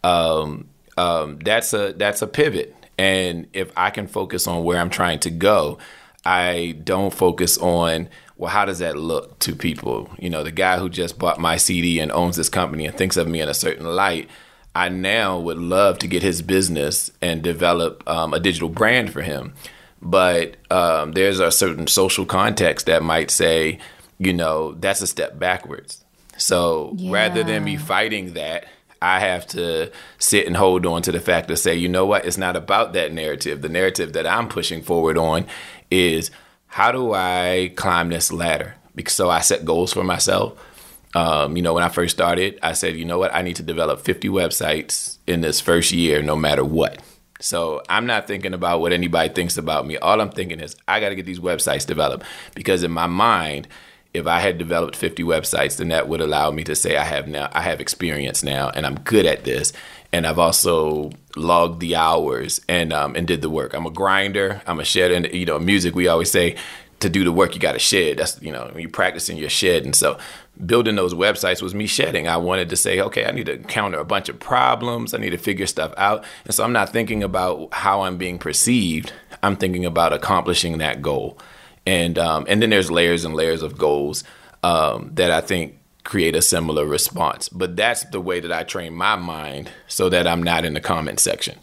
Um, 0.02 0.68
um, 0.96 1.38
that's 1.38 1.72
a 1.72 1.92
that's 1.92 2.22
a 2.22 2.26
pivot, 2.26 2.74
and 2.98 3.46
if 3.52 3.72
I 3.76 3.90
can 3.90 4.06
focus 4.06 4.46
on 4.46 4.64
where 4.64 4.78
I'm 4.78 4.90
trying 4.90 5.20
to 5.20 5.30
go, 5.30 5.78
I 6.24 6.76
don't 6.82 7.12
focus 7.12 7.58
on 7.58 8.08
well, 8.44 8.52
how 8.52 8.64
does 8.64 8.78
that 8.78 8.96
look 8.96 9.38
to 9.40 9.54
people? 9.54 10.10
You 10.18 10.30
know, 10.30 10.42
the 10.42 10.52
guy 10.52 10.78
who 10.78 10.88
just 10.88 11.18
bought 11.18 11.40
my 11.40 11.56
CD 11.56 11.98
and 11.98 12.12
owns 12.12 12.36
this 12.36 12.48
company 12.48 12.86
and 12.86 12.96
thinks 12.96 13.16
of 13.16 13.26
me 13.26 13.40
in 13.40 13.48
a 13.48 13.54
certain 13.54 13.86
light. 13.86 14.28
I 14.74 14.88
now 14.88 15.38
would 15.38 15.58
love 15.58 15.98
to 16.00 16.08
get 16.08 16.22
his 16.22 16.42
business 16.42 17.10
and 17.22 17.42
develop 17.42 18.02
um, 18.08 18.34
a 18.34 18.40
digital 18.40 18.68
brand 18.68 19.12
for 19.12 19.22
him 19.22 19.54
but 20.04 20.56
um, 20.70 21.12
there's 21.12 21.40
a 21.40 21.50
certain 21.50 21.86
social 21.86 22.26
context 22.26 22.86
that 22.86 23.02
might 23.02 23.30
say, 23.30 23.78
you 24.18 24.34
know, 24.34 24.72
that's 24.74 25.00
a 25.00 25.06
step 25.06 25.38
backwards. 25.38 26.04
So 26.36 26.92
yeah. 26.96 27.10
rather 27.10 27.42
than 27.42 27.64
me 27.64 27.78
fighting 27.78 28.34
that, 28.34 28.66
I 29.00 29.20
have 29.20 29.46
to 29.48 29.90
sit 30.18 30.46
and 30.46 30.56
hold 30.56 30.84
on 30.84 31.00
to 31.02 31.12
the 31.12 31.20
fact 31.20 31.48
to 31.48 31.56
say, 31.56 31.74
you 31.74 31.88
know 31.88 32.04
what, 32.04 32.26
it's 32.26 32.36
not 32.36 32.54
about 32.54 32.92
that 32.92 33.12
narrative. 33.12 33.62
The 33.62 33.68
narrative 33.70 34.12
that 34.12 34.26
I'm 34.26 34.48
pushing 34.48 34.82
forward 34.82 35.16
on 35.16 35.46
is 35.90 36.30
how 36.74 36.90
do 36.90 37.14
I 37.14 37.72
climb 37.76 38.08
this 38.08 38.32
ladder? 38.32 38.74
Because 38.96 39.14
so 39.14 39.30
I 39.30 39.42
set 39.42 39.64
goals 39.64 39.92
for 39.92 40.02
myself. 40.02 40.58
Um, 41.14 41.56
you 41.56 41.62
know, 41.62 41.72
when 41.72 41.84
I 41.84 41.88
first 41.88 42.16
started, 42.16 42.58
I 42.64 42.72
said, 42.72 42.96
you 42.96 43.04
know 43.04 43.16
what, 43.16 43.32
I 43.32 43.42
need 43.42 43.54
to 43.56 43.62
develop 43.62 44.00
50 44.00 44.28
websites 44.30 45.18
in 45.24 45.40
this 45.40 45.60
first 45.60 45.92
year, 45.92 46.20
no 46.20 46.34
matter 46.34 46.64
what. 46.64 47.00
So 47.38 47.80
I'm 47.88 48.06
not 48.06 48.26
thinking 48.26 48.54
about 48.54 48.80
what 48.80 48.92
anybody 48.92 49.32
thinks 49.32 49.56
about 49.56 49.86
me. 49.86 49.98
All 49.98 50.20
I'm 50.20 50.30
thinking 50.30 50.58
is 50.58 50.74
I 50.88 50.98
got 50.98 51.10
to 51.10 51.14
get 51.14 51.26
these 51.26 51.38
websites 51.38 51.86
developed 51.86 52.26
because 52.56 52.82
in 52.82 52.90
my 52.90 53.06
mind, 53.06 53.68
if 54.12 54.26
I 54.26 54.40
had 54.40 54.58
developed 54.58 54.96
50 54.96 55.22
websites, 55.22 55.76
then 55.76 55.90
that 55.90 56.08
would 56.08 56.20
allow 56.20 56.50
me 56.50 56.64
to 56.64 56.74
say 56.74 56.96
I 56.96 57.04
have 57.04 57.28
now 57.28 57.50
I 57.52 57.62
have 57.62 57.80
experience 57.80 58.42
now 58.42 58.70
and 58.70 58.84
I'm 58.84 58.98
good 58.98 59.26
at 59.26 59.44
this. 59.44 59.72
And 60.14 60.28
I've 60.28 60.38
also 60.38 61.10
logged 61.34 61.80
the 61.80 61.96
hours 61.96 62.60
and 62.68 62.92
um, 62.92 63.16
and 63.16 63.26
did 63.26 63.42
the 63.42 63.50
work. 63.50 63.74
I'm 63.74 63.84
a 63.84 63.90
grinder. 63.90 64.62
I'm 64.64 64.78
a 64.78 64.84
shed. 64.84 65.10
And 65.10 65.26
you 65.34 65.44
know, 65.44 65.58
music 65.58 65.96
we 65.96 66.06
always 66.06 66.30
say 66.30 66.54
to 67.00 67.10
do 67.10 67.24
the 67.24 67.32
work 67.32 67.54
you 67.54 67.60
got 67.60 67.72
to 67.72 67.80
shed. 67.80 68.18
That's 68.18 68.40
you 68.40 68.52
know 68.52 68.70
you 68.76 68.88
practice 68.88 69.28
in 69.28 69.36
your 69.36 69.50
shed. 69.50 69.84
And 69.84 69.92
so 69.92 70.16
building 70.64 70.94
those 70.94 71.14
websites 71.14 71.60
was 71.60 71.74
me 71.74 71.88
shedding. 71.88 72.28
I 72.28 72.36
wanted 72.36 72.70
to 72.70 72.76
say, 72.76 73.00
okay, 73.00 73.26
I 73.26 73.32
need 73.32 73.46
to 73.46 73.58
counter 73.58 73.98
a 73.98 74.04
bunch 74.04 74.28
of 74.28 74.38
problems. 74.38 75.14
I 75.14 75.18
need 75.18 75.30
to 75.30 75.36
figure 75.36 75.66
stuff 75.66 75.92
out. 75.96 76.24
And 76.44 76.54
so 76.54 76.62
I'm 76.62 76.72
not 76.72 76.90
thinking 76.90 77.24
about 77.24 77.74
how 77.74 78.02
I'm 78.02 78.16
being 78.16 78.38
perceived. 78.38 79.12
I'm 79.42 79.56
thinking 79.56 79.84
about 79.84 80.12
accomplishing 80.12 80.78
that 80.78 81.02
goal. 81.02 81.38
And 81.86 82.20
um, 82.20 82.46
and 82.48 82.62
then 82.62 82.70
there's 82.70 82.88
layers 82.88 83.24
and 83.24 83.34
layers 83.34 83.62
of 83.62 83.76
goals 83.76 84.22
um, 84.62 85.10
that 85.14 85.32
I 85.32 85.40
think 85.40 85.76
create 86.04 86.36
a 86.36 86.42
similar 86.42 86.86
response. 86.86 87.48
But 87.48 87.76
that's 87.76 88.04
the 88.04 88.20
way 88.20 88.40
that 88.40 88.52
I 88.52 88.62
train 88.62 88.94
my 88.94 89.16
mind 89.16 89.70
so 89.88 90.08
that 90.10 90.26
I'm 90.26 90.42
not 90.42 90.64
in 90.64 90.74
the 90.74 90.80
comment 90.80 91.20
section. 91.20 91.58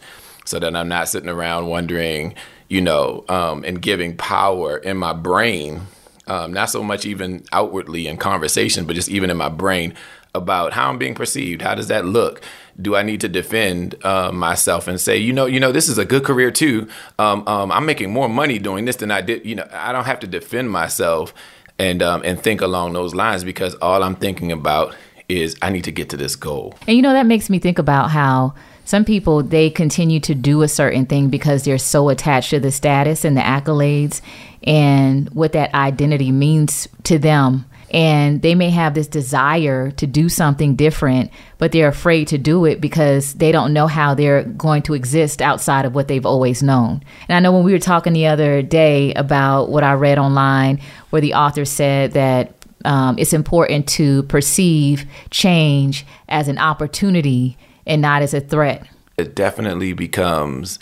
So 0.46 0.60
that 0.60 0.76
I'm 0.76 0.88
not 0.88 1.08
sitting 1.08 1.30
around 1.30 1.68
wondering, 1.68 2.34
you 2.68 2.82
know, 2.82 3.24
um, 3.30 3.64
and 3.64 3.82
giving 3.82 4.18
power 4.18 4.78
in 4.78 4.98
my 4.98 5.14
brain 5.14 5.82
um, 6.28 6.54
not 6.54 6.70
so 6.70 6.84
much 6.84 7.06
even 7.06 7.44
outwardly 7.52 8.08
in 8.08 8.18
conversation, 8.18 8.86
but 8.86 8.96
just 8.96 9.10
even 9.10 9.30
in 9.30 9.38
my 9.38 9.50
brain 9.50 9.94
about 10.34 10.72
how 10.72 10.90
I'm 10.90 10.98
being 10.98 11.16
perceived. 11.16 11.62
How 11.62 11.76
does 11.76 11.88
that 11.88 12.06
look? 12.06 12.42
Do 12.82 12.96
I 12.96 13.04
need 13.04 13.20
to 13.22 13.28
defend 13.28 13.96
uh, 14.06 14.32
myself 14.32 14.88
and 14.88 15.00
say, 15.00 15.18
you 15.18 15.34
know, 15.34 15.46
you 15.46 15.60
know, 15.60 15.74
this 15.74 15.90
is 15.90 15.98
a 15.98 16.06
good 16.06 16.24
career 16.24 16.50
too. 16.50 16.88
Um, 17.20 17.46
um, 17.48 17.70
I'm 17.70 17.86
making 17.86 18.14
more 18.14 18.30
money 18.30 18.60
doing 18.60 18.86
this 18.86 18.96
than 18.96 19.12
I 19.12 19.20
did. 19.20 19.46
You 19.46 19.56
know, 19.56 19.68
I 19.74 19.92
don't 19.92 20.06
have 20.06 20.22
to 20.22 20.28
defend 20.28 20.72
myself 20.72 21.34
and 21.82 22.04
um, 22.04 22.22
and 22.24 22.40
think 22.40 22.62
along 22.62 22.94
those 22.94 23.16
lines 23.16 23.44
because 23.44 23.74
all 23.76 24.04
I'm 24.04 24.16
thinking 24.16 24.52
about 24.52 24.96
is 25.28 25.56
I 25.62 25.72
need 25.72 25.84
to 25.86 25.92
get 25.92 26.10
to 26.10 26.18
this 26.18 26.36
goal. 26.36 26.76
And 26.88 26.96
you 26.96 27.02
know, 27.02 27.14
that 27.14 27.26
makes 27.26 27.50
me 27.50 27.58
think 27.58 27.80
about 27.80 28.12
how 28.12 28.54
some 28.86 29.04
people 29.04 29.42
they 29.42 29.70
continue 29.70 30.20
to 30.22 30.36
do 30.36 30.62
a 30.62 30.68
certain 30.68 31.06
thing 31.06 31.30
because 31.30 31.64
they're 31.64 31.80
so 31.80 32.10
attached 32.10 32.52
to 32.52 32.60
the 32.60 32.72
status 32.72 33.26
and 33.26 33.36
the 33.36 33.42
accolades 33.42 34.22
and 34.64 35.30
what 35.32 35.54
that 35.54 35.74
identity 35.74 36.32
means 36.32 36.88
to 37.04 37.18
them 37.18 37.66
and 37.92 38.42
they 38.42 38.56
may 38.56 38.70
have 38.70 38.94
this 38.94 39.08
desire 39.08 39.92
to 39.92 40.08
do 40.08 40.30
something 40.30 40.76
different, 40.76 41.30
but 41.58 41.74
they're 41.74 41.90
afraid 41.90 42.30
to 42.30 42.38
do 42.38 42.66
it 42.66 42.80
because 42.80 43.34
they 43.34 43.52
don't 43.52 43.74
know 43.74 43.86
how 43.86 44.14
they're 44.14 44.44
going 44.44 44.82
to 44.84 44.94
exist 44.94 45.42
outside 45.42 45.86
of 45.86 45.94
what 45.94 46.08
they've 46.08 46.26
always 46.26 46.64
known. 46.64 47.04
And 47.28 47.36
I 47.36 47.40
know 47.42 47.52
when 47.52 47.64
we 47.64 47.74
were 47.74 47.80
talking 47.80 48.14
the 48.14 48.28
other 48.28 48.62
day 48.62 49.14
about 49.14 49.70
what 49.70 49.84
I 49.84 49.94
read 49.94 50.18
online, 50.18 50.80
where 51.10 51.22
the 51.22 51.34
author 51.34 51.66
said 51.66 52.14
that 52.14 52.54
um, 52.86 53.20
it's 53.20 53.34
important 53.34 53.88
to 53.90 54.24
perceive 54.24 55.06
change 55.30 56.06
as 56.30 56.48
an 56.48 56.58
opportunity 56.58 57.58
and 57.86 58.02
not 58.02 58.22
as 58.22 58.34
a 58.34 58.40
threat. 58.40 58.88
It 59.18 59.36
definitely 59.36 59.92
becomes 59.94 60.80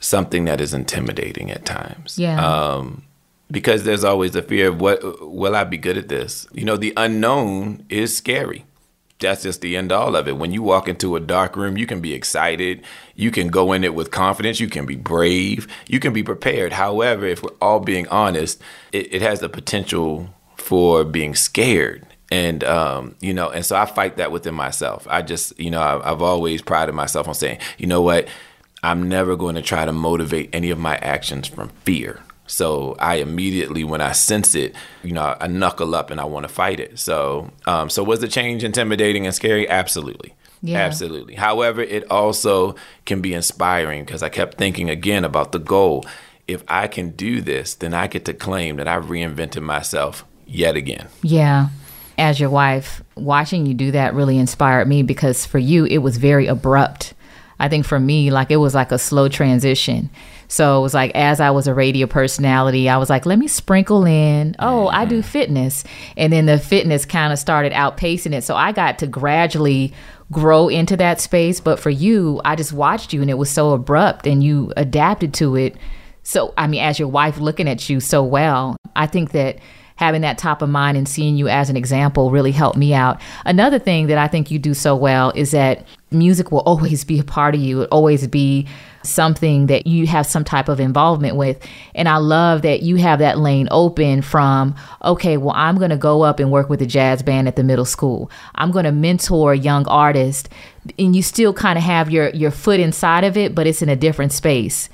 something 0.00 0.46
that 0.46 0.60
is 0.60 0.74
intimidating 0.74 1.50
at 1.50 1.64
times. 1.64 2.18
Yeah. 2.18 2.44
Um, 2.44 3.04
because 3.50 3.84
there's 3.84 4.04
always 4.04 4.32
the 4.32 4.42
fear 4.42 4.68
of 4.68 4.80
what 4.80 5.02
will 5.20 5.56
I 5.56 5.64
be 5.64 5.78
good 5.78 5.98
at 5.98 6.08
this? 6.08 6.46
You 6.52 6.64
know, 6.64 6.76
the 6.76 6.92
unknown 6.96 7.84
is 7.88 8.16
scary. 8.16 8.64
That's 9.18 9.42
just 9.42 9.60
the 9.60 9.76
end 9.76 9.92
all 9.92 10.16
of 10.16 10.26
it. 10.28 10.38
When 10.38 10.52
you 10.52 10.62
walk 10.62 10.88
into 10.88 11.14
a 11.14 11.20
dark 11.20 11.54
room, 11.54 11.76
you 11.76 11.86
can 11.86 12.00
be 12.00 12.14
excited. 12.14 12.82
You 13.14 13.30
can 13.30 13.48
go 13.48 13.72
in 13.72 13.84
it 13.84 13.94
with 13.94 14.10
confidence. 14.10 14.60
You 14.60 14.68
can 14.68 14.86
be 14.86 14.96
brave. 14.96 15.68
You 15.86 16.00
can 16.00 16.14
be 16.14 16.22
prepared. 16.22 16.72
However, 16.72 17.26
if 17.26 17.42
we're 17.42 17.50
all 17.60 17.80
being 17.80 18.08
honest, 18.08 18.60
it, 18.92 19.12
it 19.12 19.22
has 19.22 19.40
the 19.40 19.50
potential 19.50 20.34
for 20.56 21.04
being 21.04 21.34
scared. 21.34 22.06
And, 22.30 22.64
um, 22.64 23.16
you 23.20 23.34
know, 23.34 23.50
and 23.50 23.66
so 23.66 23.76
I 23.76 23.84
fight 23.84 24.16
that 24.16 24.32
within 24.32 24.54
myself. 24.54 25.06
I 25.10 25.20
just, 25.20 25.58
you 25.58 25.70
know, 25.70 25.80
I, 25.80 26.12
I've 26.12 26.22
always 26.22 26.62
prided 26.62 26.94
myself 26.94 27.28
on 27.28 27.34
saying, 27.34 27.58
you 27.76 27.86
know 27.86 28.00
what? 28.00 28.26
I'm 28.82 29.08
never 29.08 29.36
going 29.36 29.56
to 29.56 29.62
try 29.62 29.84
to 29.84 29.92
motivate 29.92 30.48
any 30.54 30.70
of 30.70 30.78
my 30.78 30.96
actions 30.96 31.46
from 31.46 31.68
fear. 31.84 32.22
So 32.50 32.96
I 32.98 33.16
immediately, 33.16 33.84
when 33.84 34.00
I 34.00 34.12
sense 34.12 34.54
it, 34.54 34.74
you 35.02 35.12
know, 35.12 35.36
I 35.40 35.46
knuckle 35.46 35.94
up 35.94 36.10
and 36.10 36.20
I 36.20 36.24
want 36.24 36.44
to 36.44 36.52
fight 36.52 36.80
it. 36.80 36.98
So, 36.98 37.50
um, 37.66 37.88
so 37.88 38.02
was 38.02 38.20
the 38.20 38.28
change 38.28 38.64
intimidating 38.64 39.24
and 39.24 39.34
scary? 39.34 39.68
Absolutely. 39.68 40.34
Yeah. 40.60 40.78
Absolutely. 40.78 41.36
However, 41.36 41.80
it 41.80 42.10
also 42.10 42.74
can 43.06 43.20
be 43.20 43.32
inspiring 43.34 44.04
because 44.04 44.22
I 44.22 44.28
kept 44.28 44.58
thinking 44.58 44.90
again 44.90 45.24
about 45.24 45.52
the 45.52 45.58
goal. 45.58 46.04
If 46.48 46.64
I 46.68 46.88
can 46.88 47.10
do 47.10 47.40
this, 47.40 47.74
then 47.74 47.94
I 47.94 48.08
get 48.08 48.24
to 48.26 48.34
claim 48.34 48.76
that 48.76 48.88
I've 48.88 49.06
reinvented 49.06 49.62
myself 49.62 50.24
yet 50.46 50.76
again. 50.76 51.06
Yeah. 51.22 51.68
As 52.18 52.38
your 52.38 52.50
wife, 52.50 53.02
watching 53.14 53.64
you 53.64 53.72
do 53.72 53.92
that 53.92 54.12
really 54.12 54.36
inspired 54.36 54.86
me 54.88 55.02
because 55.02 55.46
for 55.46 55.58
you, 55.58 55.86
it 55.86 55.98
was 55.98 56.18
very 56.18 56.46
abrupt. 56.48 57.14
I 57.60 57.68
think 57.68 57.86
for 57.86 58.00
me, 58.00 58.30
like 58.30 58.50
it 58.50 58.56
was 58.56 58.74
like 58.74 58.90
a 58.90 58.98
slow 58.98 59.28
transition 59.28 60.10
so 60.50 60.80
it 60.80 60.82
was 60.82 60.94
like, 60.94 61.12
as 61.14 61.38
I 61.38 61.50
was 61.50 61.68
a 61.68 61.74
radio 61.74 62.08
personality, 62.08 62.88
I 62.88 62.96
was 62.96 63.08
like, 63.08 63.24
let 63.24 63.38
me 63.38 63.46
sprinkle 63.46 64.04
in, 64.04 64.56
oh, 64.58 64.88
I 64.88 65.04
do 65.04 65.22
fitness. 65.22 65.84
And 66.16 66.32
then 66.32 66.46
the 66.46 66.58
fitness 66.58 67.04
kind 67.04 67.32
of 67.32 67.38
started 67.38 67.72
outpacing 67.72 68.34
it. 68.34 68.42
So 68.42 68.56
I 68.56 68.72
got 68.72 68.98
to 68.98 69.06
gradually 69.06 69.94
grow 70.32 70.66
into 70.66 70.96
that 70.96 71.20
space. 71.20 71.60
But 71.60 71.78
for 71.78 71.90
you, 71.90 72.40
I 72.44 72.56
just 72.56 72.72
watched 72.72 73.12
you 73.12 73.22
and 73.22 73.30
it 73.30 73.38
was 73.38 73.48
so 73.48 73.70
abrupt 73.70 74.26
and 74.26 74.42
you 74.42 74.72
adapted 74.76 75.32
to 75.34 75.54
it. 75.54 75.76
So, 76.24 76.52
I 76.58 76.66
mean, 76.66 76.82
as 76.82 76.98
your 76.98 77.08
wife 77.08 77.38
looking 77.38 77.68
at 77.68 77.88
you 77.88 78.00
so 78.00 78.24
well, 78.24 78.76
I 78.96 79.06
think 79.06 79.30
that 79.30 79.60
having 80.00 80.22
that 80.22 80.38
top 80.38 80.62
of 80.62 80.68
mind 80.70 80.96
and 80.96 81.06
seeing 81.06 81.36
you 81.36 81.46
as 81.46 81.68
an 81.68 81.76
example 81.76 82.30
really 82.30 82.52
helped 82.52 82.78
me 82.78 82.94
out. 82.94 83.20
Another 83.44 83.78
thing 83.78 84.06
that 84.06 84.16
I 84.16 84.28
think 84.28 84.50
you 84.50 84.58
do 84.58 84.72
so 84.72 84.96
well 84.96 85.30
is 85.36 85.50
that 85.50 85.86
music 86.10 86.50
will 86.50 86.60
always 86.60 87.04
be 87.04 87.20
a 87.20 87.22
part 87.22 87.54
of 87.54 87.60
you, 87.60 87.82
it 87.82 87.88
always 87.92 88.26
be 88.26 88.66
something 89.02 89.66
that 89.66 89.86
you 89.86 90.06
have 90.06 90.24
some 90.24 90.42
type 90.42 90.70
of 90.70 90.80
involvement 90.80 91.36
with. 91.36 91.62
And 91.94 92.08
I 92.08 92.16
love 92.16 92.62
that 92.62 92.80
you 92.82 92.96
have 92.96 93.18
that 93.18 93.38
lane 93.38 93.68
open 93.70 94.22
from, 94.22 94.74
okay, 95.04 95.36
well, 95.36 95.54
I'm 95.54 95.76
going 95.76 95.90
to 95.90 95.98
go 95.98 96.22
up 96.22 96.40
and 96.40 96.50
work 96.50 96.70
with 96.70 96.80
a 96.80 96.86
jazz 96.86 97.22
band 97.22 97.46
at 97.46 97.56
the 97.56 97.62
middle 97.62 97.84
school. 97.84 98.30
I'm 98.54 98.70
going 98.70 98.86
to 98.86 98.92
mentor 98.92 99.54
young 99.54 99.86
artist. 99.86 100.48
And 100.98 101.14
you 101.14 101.22
still 101.22 101.52
kind 101.52 101.76
of 101.76 101.84
have 101.84 102.10
your, 102.10 102.30
your 102.30 102.50
foot 102.50 102.80
inside 102.80 103.24
of 103.24 103.36
it, 103.36 103.54
but 103.54 103.66
it's 103.66 103.82
in 103.82 103.90
a 103.90 103.96
different 103.96 104.32
space 104.32 104.88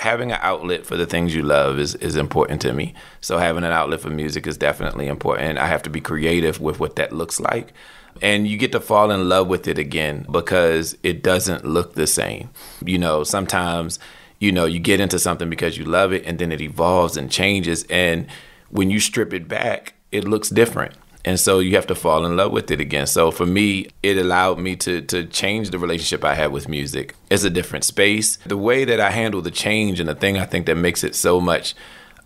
having 0.00 0.32
an 0.32 0.38
outlet 0.40 0.86
for 0.86 0.96
the 0.96 1.06
things 1.06 1.34
you 1.34 1.42
love 1.42 1.78
is, 1.78 1.94
is 1.96 2.16
important 2.16 2.60
to 2.62 2.72
me. 2.72 2.94
So 3.20 3.38
having 3.38 3.64
an 3.64 3.72
outlet 3.72 4.00
for 4.00 4.10
music 4.10 4.46
is 4.46 4.56
definitely 4.56 5.06
important. 5.06 5.58
I 5.58 5.66
have 5.66 5.82
to 5.82 5.90
be 5.90 6.00
creative 6.00 6.60
with 6.60 6.80
what 6.80 6.96
that 6.96 7.12
looks 7.12 7.38
like 7.38 7.72
and 8.22 8.46
you 8.46 8.56
get 8.56 8.72
to 8.72 8.80
fall 8.80 9.10
in 9.10 9.28
love 9.28 9.48
with 9.48 9.68
it 9.68 9.78
again 9.78 10.26
because 10.30 10.96
it 11.02 11.22
doesn't 11.22 11.64
look 11.64 11.94
the 11.94 12.06
same. 12.06 12.50
You 12.84 12.98
know, 12.98 13.24
sometimes, 13.24 13.98
you 14.38 14.52
know, 14.52 14.64
you 14.64 14.78
get 14.78 15.00
into 15.00 15.18
something 15.18 15.48
because 15.48 15.78
you 15.78 15.84
love 15.84 16.12
it 16.12 16.24
and 16.24 16.38
then 16.38 16.52
it 16.52 16.60
evolves 16.60 17.16
and 17.16 17.30
changes. 17.30 17.84
And 17.88 18.26
when 18.70 18.90
you 18.90 19.00
strip 19.00 19.32
it 19.32 19.48
back, 19.48 19.94
it 20.12 20.24
looks 20.24 20.48
different. 20.48 20.94
And 21.24 21.38
so 21.38 21.58
you 21.58 21.76
have 21.76 21.86
to 21.88 21.94
fall 21.94 22.24
in 22.24 22.36
love 22.36 22.52
with 22.52 22.70
it 22.70 22.80
again. 22.80 23.06
So 23.06 23.30
for 23.30 23.44
me, 23.44 23.88
it 24.02 24.16
allowed 24.16 24.58
me 24.58 24.76
to 24.76 25.02
to 25.02 25.24
change 25.24 25.70
the 25.70 25.78
relationship 25.78 26.24
I 26.24 26.34
had 26.34 26.52
with 26.52 26.68
music. 26.68 27.14
It's 27.30 27.44
a 27.44 27.50
different 27.50 27.84
space. 27.84 28.38
The 28.46 28.56
way 28.56 28.84
that 28.84 29.00
I 29.00 29.10
handle 29.10 29.42
the 29.42 29.50
change 29.50 30.00
and 30.00 30.08
the 30.08 30.14
thing 30.14 30.38
I 30.38 30.46
think 30.46 30.66
that 30.66 30.76
makes 30.76 31.04
it 31.04 31.14
so 31.14 31.40
much 31.40 31.74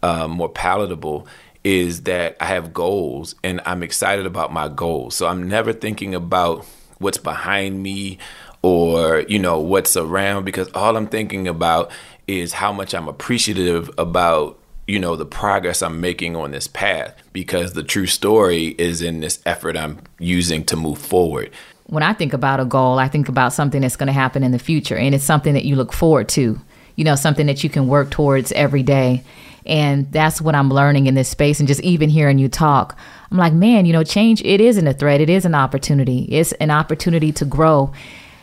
uh, 0.02 0.28
more 0.28 0.48
palatable 0.48 1.26
is 1.64 2.02
that 2.02 2.36
I 2.40 2.46
have 2.46 2.74
goals 2.74 3.34
and 3.42 3.60
I'm 3.64 3.82
excited 3.82 4.26
about 4.26 4.52
my 4.52 4.68
goals. 4.68 5.16
So 5.16 5.26
I'm 5.26 5.48
never 5.48 5.72
thinking 5.72 6.14
about 6.14 6.66
what's 6.98 7.18
behind 7.18 7.82
me 7.82 8.18
or, 8.62 9.20
you 9.28 9.38
know, 9.38 9.58
what's 9.58 9.96
around 9.96 10.44
because 10.44 10.68
all 10.72 10.96
I'm 10.96 11.06
thinking 11.06 11.48
about 11.48 11.90
is 12.26 12.52
how 12.52 12.72
much 12.72 12.94
I'm 12.94 13.08
appreciative 13.08 13.90
about 13.98 14.58
you 14.86 14.98
know 14.98 15.16
the 15.16 15.26
progress 15.26 15.82
I'm 15.82 16.00
making 16.00 16.36
on 16.36 16.50
this 16.50 16.66
path 16.66 17.14
because 17.32 17.72
the 17.72 17.82
true 17.82 18.06
story 18.06 18.68
is 18.78 19.02
in 19.02 19.20
this 19.20 19.40
effort 19.46 19.76
I'm 19.76 19.98
using 20.18 20.64
to 20.66 20.76
move 20.76 20.98
forward. 20.98 21.50
When 21.86 22.02
I 22.02 22.12
think 22.12 22.32
about 22.32 22.60
a 22.60 22.64
goal, 22.64 22.98
I 22.98 23.08
think 23.08 23.28
about 23.28 23.52
something 23.52 23.82
that's 23.82 23.96
going 23.96 24.06
to 24.06 24.12
happen 24.12 24.42
in 24.42 24.52
the 24.52 24.58
future 24.58 24.96
and 24.96 25.14
it's 25.14 25.24
something 25.24 25.54
that 25.54 25.64
you 25.64 25.76
look 25.76 25.92
forward 25.92 26.28
to. 26.30 26.60
You 26.96 27.04
know, 27.04 27.16
something 27.16 27.46
that 27.46 27.64
you 27.64 27.70
can 27.70 27.88
work 27.88 28.10
towards 28.10 28.52
every 28.52 28.84
day. 28.84 29.24
And 29.66 30.10
that's 30.12 30.40
what 30.40 30.54
I'm 30.54 30.70
learning 30.70 31.06
in 31.06 31.14
this 31.14 31.28
space. 31.28 31.58
And 31.58 31.66
just 31.66 31.80
even 31.80 32.08
hearing 32.08 32.38
you 32.38 32.48
talk, 32.48 32.96
I'm 33.30 33.38
like, 33.38 33.52
man, 33.52 33.86
you 33.86 33.92
know, 33.92 34.04
change, 34.04 34.42
it 34.42 34.60
isn't 34.60 34.86
a 34.86 34.92
threat, 34.92 35.20
it 35.20 35.30
is 35.30 35.44
an 35.44 35.54
opportunity. 35.54 36.22
It's 36.30 36.52
an 36.52 36.70
opportunity 36.70 37.32
to 37.32 37.44
grow. 37.44 37.92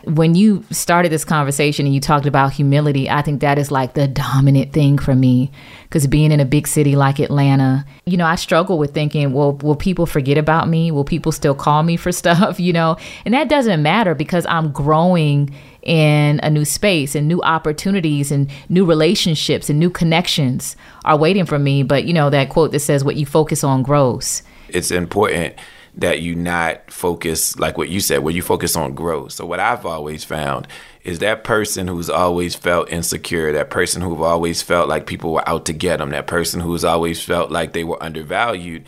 When 0.05 0.35
you 0.35 0.63
started 0.71 1.11
this 1.11 1.23
conversation 1.23 1.85
and 1.85 1.93
you 1.93 2.01
talked 2.01 2.25
about 2.25 2.53
humility, 2.53 3.09
I 3.09 3.21
think 3.21 3.41
that 3.41 3.59
is 3.59 3.71
like 3.71 3.93
the 3.93 4.07
dominant 4.07 4.73
thing 4.73 4.97
for 4.97 5.15
me. 5.15 5.51
Because 5.83 6.07
being 6.07 6.31
in 6.31 6.39
a 6.39 6.45
big 6.45 6.67
city 6.67 6.95
like 6.95 7.19
Atlanta, 7.19 7.85
you 8.05 8.17
know, 8.17 8.25
I 8.25 8.35
struggle 8.35 8.77
with 8.77 8.93
thinking, 8.93 9.33
well, 9.33 9.53
will 9.53 9.75
people 9.75 10.05
forget 10.05 10.37
about 10.37 10.67
me? 10.67 10.91
Will 10.91 11.03
people 11.03 11.31
still 11.31 11.53
call 11.53 11.83
me 11.83 11.97
for 11.97 12.11
stuff? 12.21 12.59
You 12.59 12.73
know, 12.73 12.97
and 13.25 13.33
that 13.33 13.49
doesn't 13.49 13.81
matter 13.81 14.15
because 14.15 14.45
I'm 14.47 14.71
growing 14.71 15.53
in 15.83 16.39
a 16.43 16.49
new 16.49 16.65
space 16.65 17.15
and 17.15 17.27
new 17.27 17.41
opportunities 17.41 18.31
and 18.31 18.49
new 18.69 18.85
relationships 18.85 19.69
and 19.69 19.79
new 19.79 19.89
connections 19.89 20.75
are 21.05 21.17
waiting 21.17 21.45
for 21.45 21.59
me. 21.59 21.83
But 21.83 22.05
you 22.05 22.13
know, 22.13 22.29
that 22.29 22.49
quote 22.49 22.71
that 22.71 22.79
says, 22.79 23.03
What 23.03 23.15
you 23.15 23.25
focus 23.25 23.63
on 23.63 23.83
grows. 23.83 24.43
It's 24.69 24.91
important 24.91 25.55
that 25.95 26.21
you 26.21 26.35
not 26.35 26.89
focus 26.89 27.57
like 27.59 27.77
what 27.77 27.89
you 27.89 27.99
said 27.99 28.19
where 28.19 28.33
you 28.33 28.41
focus 28.41 28.75
on 28.75 28.93
growth 28.93 29.31
so 29.33 29.45
what 29.45 29.59
i've 29.59 29.85
always 29.85 30.23
found 30.23 30.67
is 31.03 31.19
that 31.19 31.43
person 31.43 31.87
who's 31.87 32.09
always 32.09 32.55
felt 32.55 32.89
insecure 32.89 33.51
that 33.51 33.69
person 33.69 34.01
who've 34.01 34.21
always 34.21 34.61
felt 34.61 34.87
like 34.87 35.05
people 35.05 35.33
were 35.33 35.47
out 35.47 35.65
to 35.65 35.73
get 35.73 35.97
them 35.97 36.11
that 36.11 36.27
person 36.27 36.61
who's 36.61 36.85
always 36.85 37.21
felt 37.21 37.51
like 37.51 37.73
they 37.73 37.83
were 37.83 38.01
undervalued 38.01 38.83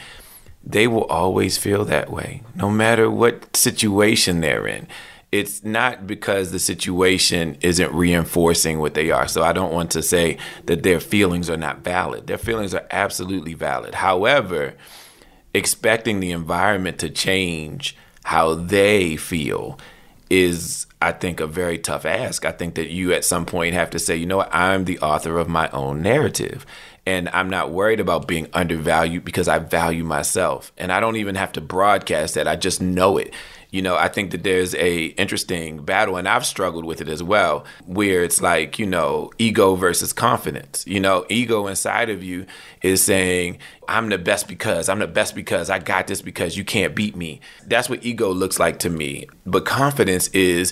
they 0.66 0.88
will 0.88 1.06
always 1.06 1.58
feel 1.58 1.84
that 1.84 2.10
way 2.10 2.42
no 2.56 2.70
matter 2.70 3.12
what 3.12 3.56
situation 3.56 4.40
they're 4.40 4.68
in 4.68 4.88
it's 5.34 5.64
not 5.64 6.06
because 6.06 6.52
the 6.52 6.60
situation 6.60 7.58
isn't 7.62 7.92
reinforcing 7.92 8.78
what 8.78 8.94
they 8.94 9.10
are. 9.10 9.28
So 9.28 9.42
I 9.42 9.52
don't 9.52 9.74
want 9.74 9.90
to 9.92 10.04
say 10.04 10.38
that 10.68 10.84
their 10.84 11.00
feelings 11.00 11.50
are 11.50 11.58
not 11.58 11.80
valid. 11.80 12.28
Their 12.28 12.38
feelings 12.38 12.76
are 12.76 12.86
absolutely 12.92 13.56
valid. 13.56 13.96
However, 13.96 14.76
expecting 15.54 16.20
the 16.20 16.32
environment 16.32 17.00
to 17.00 17.10
change 17.10 17.96
how 18.24 18.56
they 18.56 19.16
feel 19.16 19.78
is 20.30 20.88
I 21.02 21.12
think 21.12 21.40
a 21.40 21.48
very 21.48 21.78
tough 21.78 22.06
ask. 22.06 22.46
I 22.46 22.52
think 22.52 22.76
that 22.76 22.90
you 22.90 23.14
at 23.14 23.26
some 23.26 23.46
point 23.46 23.76
have 23.76 23.90
to 23.92 24.00
say, 24.00 24.16
you 24.16 24.26
know 24.26 24.38
what, 24.38 24.54
I'm 24.54 24.86
the 24.86 25.00
author 25.00 25.38
of 25.38 25.50
my 25.50 25.70
own 25.70 26.02
narrative. 26.02 26.66
And 27.06 27.28
I'm 27.30 27.50
not 27.50 27.72
worried 27.72 28.00
about 28.00 28.28
being 28.28 28.48
undervalued 28.54 29.26
because 29.26 29.50
I 29.50 29.60
value 29.60 30.06
myself. 30.06 30.72
And 30.78 30.92
I 30.92 31.02
don't 31.02 31.18
even 31.18 31.36
have 31.36 31.52
to 31.54 31.62
broadcast 31.62 32.36
that. 32.36 32.48
I 32.48 32.56
just 32.56 32.82
know 32.82 33.18
it 33.18 33.34
you 33.74 33.82
know 33.82 33.98
i 33.98 34.08
think 34.08 34.32
that 34.32 34.44
there's 34.44 34.74
a 34.76 35.06
interesting 35.18 35.84
battle 35.84 36.16
and 36.16 36.30
i've 36.30 36.46
struggled 36.46 36.86
with 36.86 37.02
it 37.02 37.10
as 37.10 37.22
well 37.22 37.66
where 37.86 38.24
it's 38.24 38.42
like 38.42 38.80
you 38.80 38.86
know 38.86 39.30
ego 39.40 39.76
versus 39.76 40.14
confidence 40.14 40.86
you 40.88 41.00
know 41.00 41.26
ego 41.28 41.68
inside 41.68 42.10
of 42.10 42.24
you 42.24 42.46
is 42.84 43.04
saying 43.04 43.58
i'm 43.90 44.08
the 44.10 44.18
best 44.18 44.48
because 44.48 44.88
i'm 44.88 45.00
the 45.00 45.08
best 45.08 45.36
because 45.36 45.70
i 45.70 45.80
got 45.80 46.08
this 46.08 46.22
because 46.22 46.56
you 46.56 46.64
can't 46.64 46.96
beat 46.96 47.16
me 47.16 47.42
that's 47.66 47.90
what 47.90 48.06
ego 48.06 48.32
looks 48.32 48.60
like 48.60 48.80
to 48.80 48.90
me 48.90 49.28
but 49.46 49.66
confidence 49.66 50.28
is 50.30 50.72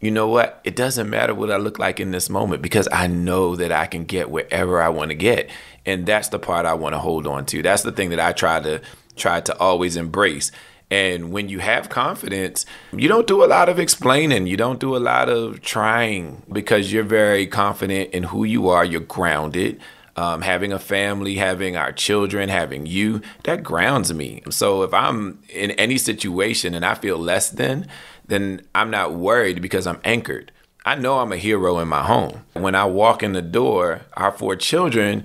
you 0.00 0.10
know 0.10 0.28
what? 0.28 0.62
It 0.64 0.76
doesn't 0.76 1.10
matter 1.10 1.34
what 1.34 1.50
I 1.50 1.58
look 1.58 1.78
like 1.78 2.00
in 2.00 2.10
this 2.10 2.30
moment 2.30 2.62
because 2.62 2.88
I 2.90 3.06
know 3.06 3.54
that 3.56 3.70
I 3.70 3.84
can 3.84 4.04
get 4.04 4.30
wherever 4.30 4.80
I 4.80 4.88
want 4.88 5.10
to 5.10 5.14
get. 5.14 5.50
And 5.84 6.06
that's 6.06 6.28
the 6.28 6.38
part 6.38 6.64
I 6.64 6.72
want 6.72 6.94
to 6.94 6.98
hold 6.98 7.26
on 7.26 7.44
to. 7.46 7.60
That's 7.60 7.82
the 7.82 7.92
thing 7.92 8.08
that 8.08 8.18
I 8.18 8.32
try 8.32 8.60
to 8.60 8.80
try 9.16 9.42
to 9.42 9.58
always 9.58 9.96
embrace. 9.96 10.52
And 10.90 11.30
when 11.30 11.48
you 11.48 11.60
have 11.60 11.88
confidence, 11.88 12.66
you 12.92 13.08
don't 13.08 13.26
do 13.26 13.44
a 13.44 13.46
lot 13.46 13.68
of 13.68 13.78
explaining. 13.78 14.48
You 14.48 14.56
don't 14.56 14.80
do 14.80 14.96
a 14.96 14.98
lot 14.98 15.28
of 15.28 15.60
trying 15.60 16.42
because 16.50 16.92
you're 16.92 17.04
very 17.04 17.46
confident 17.46 18.10
in 18.10 18.24
who 18.24 18.44
you 18.44 18.68
are. 18.68 18.84
You're 18.84 19.00
grounded. 19.00 19.80
Um, 20.16 20.42
having 20.42 20.72
a 20.72 20.78
family, 20.78 21.36
having 21.36 21.76
our 21.76 21.92
children, 21.92 22.48
having 22.48 22.84
you, 22.84 23.22
that 23.44 23.62
grounds 23.62 24.12
me. 24.12 24.42
So 24.50 24.82
if 24.82 24.92
I'm 24.92 25.40
in 25.48 25.70
any 25.72 25.96
situation 25.96 26.74
and 26.74 26.84
I 26.84 26.94
feel 26.94 27.16
less 27.16 27.48
than, 27.48 27.86
then 28.26 28.62
I'm 28.74 28.90
not 28.90 29.14
worried 29.14 29.62
because 29.62 29.86
I'm 29.86 30.00
anchored. 30.04 30.52
I 30.84 30.96
know 30.96 31.20
I'm 31.20 31.32
a 31.32 31.36
hero 31.36 31.78
in 31.78 31.88
my 31.88 32.02
home. 32.02 32.44
When 32.54 32.74
I 32.74 32.84
walk 32.86 33.22
in 33.22 33.32
the 33.32 33.40
door, 33.42 34.02
our 34.14 34.32
four 34.32 34.56
children 34.56 35.24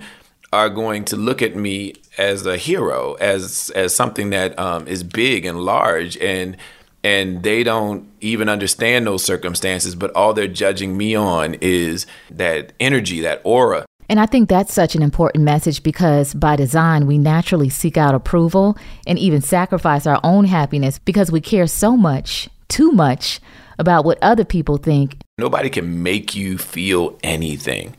are 0.52 0.68
going 0.68 1.04
to 1.06 1.16
look 1.16 1.42
at 1.42 1.56
me 1.56 1.94
as 2.18 2.46
a 2.46 2.56
hero, 2.56 3.14
as 3.14 3.70
as 3.74 3.94
something 3.94 4.30
that 4.30 4.58
um, 4.58 4.86
is 4.86 5.02
big 5.02 5.44
and 5.44 5.60
large, 5.60 6.16
and 6.18 6.56
and 7.04 7.42
they 7.42 7.62
don't 7.62 8.08
even 8.20 8.48
understand 8.48 9.06
those 9.06 9.24
circumstances. 9.24 9.94
But 9.94 10.12
all 10.12 10.32
they're 10.32 10.48
judging 10.48 10.96
me 10.96 11.14
on 11.14 11.54
is 11.60 12.06
that 12.30 12.72
energy, 12.80 13.20
that 13.20 13.40
aura. 13.44 13.84
And 14.08 14.20
I 14.20 14.26
think 14.26 14.48
that's 14.48 14.72
such 14.72 14.94
an 14.94 15.02
important 15.02 15.42
message 15.44 15.82
because 15.82 16.32
by 16.32 16.54
design, 16.56 17.06
we 17.06 17.18
naturally 17.18 17.68
seek 17.68 17.96
out 17.96 18.14
approval 18.14 18.76
and 19.06 19.18
even 19.18 19.40
sacrifice 19.40 20.06
our 20.06 20.20
own 20.22 20.44
happiness 20.44 21.00
because 21.00 21.32
we 21.32 21.40
care 21.40 21.66
so 21.66 21.96
much, 21.96 22.48
too 22.68 22.92
much, 22.92 23.40
about 23.78 24.04
what 24.04 24.18
other 24.22 24.44
people 24.44 24.76
think. 24.76 25.18
Nobody 25.38 25.68
can 25.68 26.02
make 26.02 26.34
you 26.34 26.56
feel 26.56 27.18
anything. 27.22 27.96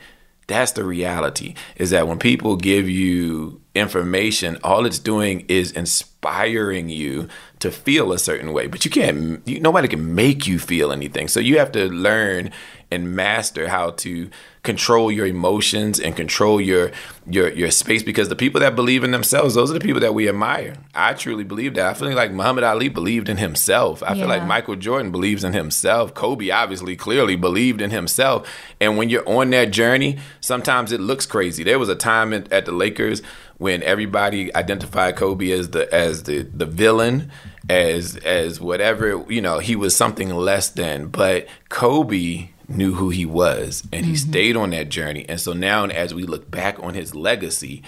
That's 0.48 0.72
the 0.72 0.86
reality 0.86 1.56
is 1.76 1.90
that 1.90 2.08
when 2.08 2.20
people 2.20 2.56
give 2.56 2.90
you 2.90 3.62
information, 3.76 4.58
all 4.64 4.86
it's 4.86 4.98
doing 4.98 5.46
is 5.50 5.72
inspiring 5.72 6.88
you 6.88 7.28
to 7.60 7.70
feel 7.70 8.14
a 8.14 8.18
certain 8.18 8.54
way. 8.54 8.68
But 8.68 8.86
you 8.86 8.92
can't, 8.92 9.46
you, 9.46 9.60
nobody 9.60 9.90
can 9.90 10.16
make 10.16 10.48
you 10.48 10.58
feel 10.58 10.94
anything. 10.94 11.28
So 11.28 11.42
you 11.42 11.60
have 11.60 11.74
to 11.74 11.90
learn 11.90 12.52
and 12.92 13.16
master 13.16 13.68
how 13.68 13.92
to 13.92 14.30
control 14.64 15.10
your 15.10 15.26
emotions 15.26 15.98
and 15.98 16.16
control 16.16 16.60
your 16.60 16.92
your 17.26 17.50
your 17.54 17.72
space 17.72 18.04
because 18.04 18.28
the 18.28 18.36
people 18.36 18.60
that 18.60 18.76
believe 18.76 19.02
in 19.02 19.12
themselves 19.12 19.54
those 19.56 19.72
are 19.72 19.74
the 19.74 19.80
people 19.80 20.02
that 20.02 20.14
we 20.14 20.28
admire. 20.28 20.76
I 20.94 21.14
truly 21.14 21.46
believe 21.46 21.76
that. 21.76 21.86
I 21.86 21.94
feel 21.94 22.12
like 22.12 22.32
muhammad 22.32 22.66
ali 22.66 22.90
believed 22.90 23.30
in 23.30 23.38
himself. 23.38 24.04
I 24.04 24.10
yeah. 24.10 24.16
feel 24.16 24.28
like 24.28 24.46
michael 24.46 24.76
jordan 24.76 25.12
believes 25.12 25.44
in 25.44 25.54
himself. 25.54 26.14
Kobe 26.14 26.50
obviously 26.50 26.96
clearly 26.96 27.36
believed 27.36 27.82
in 27.82 27.92
himself. 27.92 28.50
And 28.82 28.98
when 28.98 29.10
you're 29.10 29.28
on 29.28 29.52
that 29.52 29.72
journey 29.72 30.20
sometimes 30.42 30.92
it 30.92 31.00
looks 31.00 31.26
crazy. 31.26 31.64
There 31.64 31.80
was 31.80 31.90
a 31.90 31.96
time 31.96 32.34
at, 32.34 32.52
at 32.52 32.66
the 32.66 32.74
lakers 32.74 33.22
when 33.58 33.82
everybody 33.84 34.54
identified 34.56 35.16
kobe 35.16 35.52
as 35.52 35.70
the 35.70 35.94
as 35.94 36.24
the 36.24 36.44
the 36.44 36.66
villain 36.66 37.32
as 37.70 38.18
as 38.18 38.62
whatever 38.62 39.26
you 39.30 39.42
know 39.42 39.60
he 39.60 39.76
was 39.78 39.96
something 39.96 40.30
less 40.30 40.70
than. 40.70 41.08
But 41.08 41.48
kobe 41.70 42.50
knew 42.68 42.96
who 42.96 43.10
he 43.10 43.26
was 43.26 43.84
and 43.92 44.06
he 44.06 44.14
mm-hmm. 44.14 44.30
stayed 44.30 44.56
on 44.56 44.72
that 44.72 44.90
journey. 44.90 45.26
And 45.28 45.40
so 45.40 45.54
now, 45.54 45.86
as 45.86 46.14
we 46.14 46.24
look 46.24 46.50
back 46.52 46.78
on 46.82 46.94
his 46.94 47.16
legacy, 47.16 47.84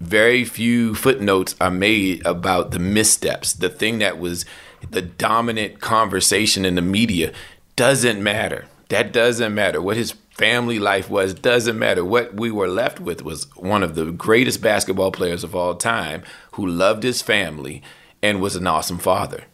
very 0.00 0.44
few 0.44 0.94
footnotes 0.94 1.54
are 1.60 1.70
made 1.70 2.24
about 2.26 2.70
the 2.70 2.78
missteps, 2.78 3.52
the 3.52 3.68
thing 3.68 3.98
that 3.98 4.18
was 4.18 4.44
the 4.90 5.02
dominant 5.02 5.80
conversation 5.80 6.64
in 6.64 6.74
the 6.74 6.82
media 6.82 7.32
doesn't 7.76 8.22
matter. 8.22 8.66
That 8.88 9.12
doesn't 9.12 9.54
matter. 9.54 9.80
What 9.80 9.96
his 9.96 10.14
family 10.30 10.78
life 10.78 11.08
was 11.08 11.34
doesn't 11.34 11.78
matter. 11.78 12.04
What 12.04 12.34
we 12.34 12.50
were 12.50 12.68
left 12.68 13.00
with 13.00 13.22
was 13.22 13.44
one 13.56 13.82
of 13.82 13.94
the 13.94 14.12
greatest 14.12 14.60
basketball 14.60 15.10
players 15.10 15.42
of 15.42 15.54
all 15.54 15.74
time 15.74 16.22
who 16.52 16.66
loved 16.66 17.02
his 17.02 17.22
family 17.22 17.82
and 18.22 18.40
was 18.40 18.54
an 18.54 18.66
awesome 18.66 18.98
father. 18.98 19.44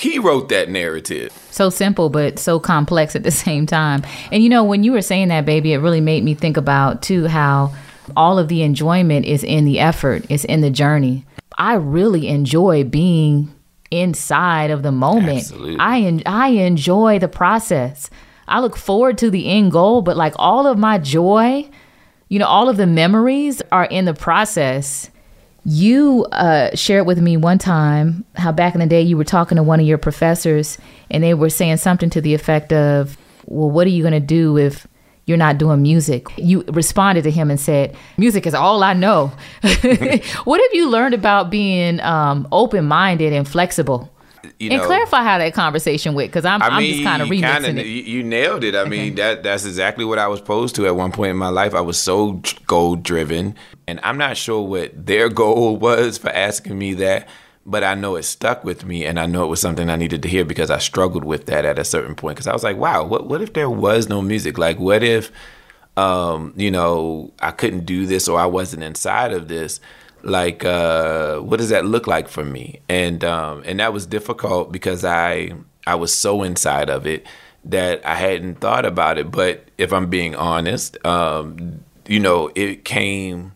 He 0.00 0.18
wrote 0.18 0.48
that 0.48 0.68
narrative. 0.70 1.32
So 1.50 1.68
simple, 1.68 2.08
but 2.08 2.38
so 2.38 2.58
complex 2.58 3.14
at 3.14 3.22
the 3.22 3.30
same 3.46 3.66
time. 3.66 4.02
And 4.32 4.42
you 4.42 4.48
know, 4.48 4.64
when 4.64 4.82
you 4.82 4.92
were 4.92 5.02
saying 5.02 5.28
that, 5.28 5.44
baby, 5.44 5.72
it 5.72 5.78
really 5.78 6.00
made 6.00 6.24
me 6.24 6.34
think 6.34 6.56
about 6.56 7.02
too 7.02 7.26
how 7.26 7.74
all 8.16 8.38
of 8.38 8.48
the 8.48 8.62
enjoyment 8.62 9.26
is 9.26 9.44
in 9.44 9.64
the 9.64 9.78
effort, 9.78 10.24
it's 10.28 10.44
in 10.44 10.62
the 10.62 10.70
journey. 10.70 11.24
I 11.58 11.74
really 11.74 12.28
enjoy 12.28 12.84
being 12.84 13.54
inside 13.90 14.70
of 14.70 14.82
the 14.82 14.92
moment. 14.92 15.38
Absolutely. 15.38 15.76
I 15.78 15.98
en- 16.00 16.22
I 16.26 16.48
enjoy 16.48 17.18
the 17.18 17.28
process. 17.28 18.08
I 18.48 18.60
look 18.60 18.76
forward 18.76 19.18
to 19.18 19.30
the 19.30 19.48
end 19.48 19.72
goal, 19.72 20.02
but 20.02 20.16
like 20.16 20.32
all 20.36 20.66
of 20.66 20.78
my 20.78 20.98
joy, 20.98 21.68
you 22.28 22.38
know, 22.38 22.46
all 22.46 22.68
of 22.68 22.76
the 22.76 22.86
memories 22.86 23.62
are 23.70 23.84
in 23.84 24.06
the 24.06 24.14
process 24.14 25.10
you 25.64 26.26
uh, 26.32 26.74
shared 26.74 27.06
with 27.06 27.20
me 27.20 27.36
one 27.36 27.58
time 27.58 28.24
how 28.34 28.52
back 28.52 28.74
in 28.74 28.80
the 28.80 28.86
day 28.86 29.02
you 29.02 29.16
were 29.16 29.24
talking 29.24 29.56
to 29.56 29.62
one 29.62 29.80
of 29.80 29.86
your 29.86 29.98
professors 29.98 30.78
and 31.10 31.22
they 31.22 31.34
were 31.34 31.50
saying 31.50 31.76
something 31.76 32.10
to 32.10 32.20
the 32.20 32.34
effect 32.34 32.72
of, 32.72 33.16
Well, 33.46 33.70
what 33.70 33.86
are 33.86 33.90
you 33.90 34.02
going 34.02 34.14
to 34.14 34.20
do 34.20 34.56
if 34.56 34.86
you're 35.26 35.36
not 35.36 35.58
doing 35.58 35.82
music? 35.82 36.26
You 36.36 36.64
responded 36.68 37.22
to 37.24 37.30
him 37.30 37.50
and 37.50 37.60
said, 37.60 37.94
Music 38.16 38.46
is 38.46 38.54
all 38.54 38.82
I 38.82 38.94
know. 38.94 39.32
what 40.44 40.60
have 40.60 40.74
you 40.74 40.88
learned 40.88 41.14
about 41.14 41.50
being 41.50 42.00
um, 42.00 42.48
open 42.50 42.86
minded 42.86 43.32
and 43.32 43.46
flexible? 43.46 44.10
You 44.58 44.70
and 44.70 44.82
clarify 44.82 45.22
how 45.22 45.38
that 45.38 45.54
conversation 45.54 46.14
went, 46.14 46.30
because 46.30 46.44
I'm, 46.44 46.62
I 46.62 46.68
am 46.68 46.82
just 46.82 47.02
kind 47.02 47.22
of 47.22 47.28
remixing 47.28 47.64
kinda, 47.64 47.82
it. 47.82 48.06
You 48.06 48.22
nailed 48.22 48.64
it. 48.64 48.74
I 48.74 48.80
okay. 48.80 48.90
mean, 48.90 49.14
that 49.16 49.42
that's 49.42 49.64
exactly 49.64 50.04
what 50.04 50.18
I 50.18 50.28
was 50.28 50.40
posed 50.40 50.74
to 50.76 50.86
at 50.86 50.96
one 50.96 51.12
point 51.12 51.30
in 51.30 51.36
my 51.36 51.48
life. 51.48 51.74
I 51.74 51.80
was 51.80 51.98
so 51.98 52.42
goal 52.66 52.96
driven, 52.96 53.54
and 53.86 54.00
I'm 54.02 54.18
not 54.18 54.36
sure 54.36 54.62
what 54.62 55.06
their 55.06 55.28
goal 55.42 55.76
was 55.76 56.18
for 56.18 56.30
asking 56.30 56.78
me 56.78 56.94
that, 56.94 57.28
but 57.66 57.84
I 57.84 57.94
know 57.94 58.16
it 58.16 58.22
stuck 58.24 58.64
with 58.64 58.84
me, 58.84 59.04
and 59.04 59.18
I 59.18 59.26
know 59.26 59.44
it 59.44 59.48
was 59.48 59.60
something 59.60 59.90
I 59.90 59.96
needed 59.96 60.22
to 60.22 60.28
hear 60.28 60.44
because 60.44 60.70
I 60.70 60.78
struggled 60.78 61.24
with 61.24 61.46
that 61.46 61.64
at 61.64 61.78
a 61.78 61.84
certain 61.84 62.14
point. 62.14 62.36
Because 62.36 62.46
I 62.46 62.52
was 62.52 62.64
like, 62.64 62.76
wow, 62.76 63.04
what 63.04 63.26
what 63.26 63.42
if 63.42 63.52
there 63.52 63.70
was 63.70 64.08
no 64.08 64.22
music? 64.22 64.58
Like, 64.58 64.78
what 64.78 65.02
if, 65.02 65.30
um, 65.96 66.54
you 66.56 66.70
know, 66.70 67.32
I 67.40 67.50
couldn't 67.50 67.84
do 67.84 68.06
this 68.06 68.28
or 68.28 68.38
I 68.38 68.46
wasn't 68.46 68.82
inside 68.82 69.32
of 69.32 69.48
this? 69.48 69.80
Like 70.22 70.64
uh, 70.64 71.38
what 71.38 71.58
does 71.58 71.70
that 71.70 71.84
look 71.84 72.06
like 72.06 72.28
for 72.28 72.44
me? 72.44 72.80
And 72.88 73.24
um, 73.24 73.62
and 73.64 73.80
that 73.80 73.92
was 73.92 74.06
difficult 74.06 74.72
because 74.72 75.04
i 75.04 75.52
i 75.86 75.94
was 75.94 76.14
so 76.14 76.42
inside 76.42 76.90
of 76.90 77.06
it 77.06 77.26
that 77.64 78.04
i 78.06 78.14
hadn't 78.14 78.60
thought 78.60 78.84
about 78.84 79.18
it. 79.18 79.30
But 79.30 79.64
if 79.78 79.92
i'm 79.92 80.08
being 80.08 80.34
honest 80.34 81.04
um, 81.06 81.84
you 82.06 82.20
know 82.20 82.50
it 82.54 82.84
came 82.84 83.52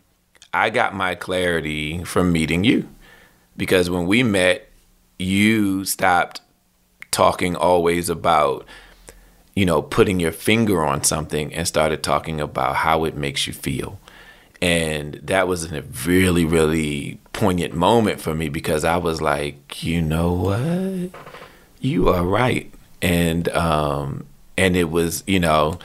i 0.53 0.69
got 0.69 0.95
my 0.95 1.15
clarity 1.15 2.03
from 2.03 2.31
meeting 2.31 2.63
you. 2.63 2.89
Because 3.57 3.89
when 3.89 4.05
we 4.05 4.21
met 4.21 4.69
you 5.17 5.85
stopped 5.85 6.41
talking 7.11 7.55
always 7.55 8.09
about 8.09 8.65
you 9.55 9.65
know 9.65 9.81
putting 9.81 10.19
your 10.19 10.33
finger 10.33 10.83
on 10.83 11.03
something 11.03 11.53
and 11.53 11.67
started 11.67 12.03
talking 12.03 12.41
about 12.41 12.75
how 12.77 13.05
it 13.05 13.15
makes 13.15 13.47
you 13.47 13.53
feel 13.53 13.99
and 14.65 15.13
that 15.21 15.47
was 15.47 15.71
a 15.71 15.83
really, 16.07 16.43
really 16.43 17.19
poignant 17.33 17.75
moment 17.75 18.19
for 18.19 18.33
me 18.33 18.49
because 18.49 18.83
I 18.83 18.97
was 18.97 19.21
like, 19.21 19.83
you 19.83 20.01
know 20.01 20.33
what? 20.33 21.11
You 21.79 22.09
are 22.09 22.25
right. 22.25 22.73
And 22.99 23.47
um 23.49 24.25
and 24.57 24.75
it 24.75 24.89
was, 24.89 25.23
you 25.27 25.39
know, 25.39 25.77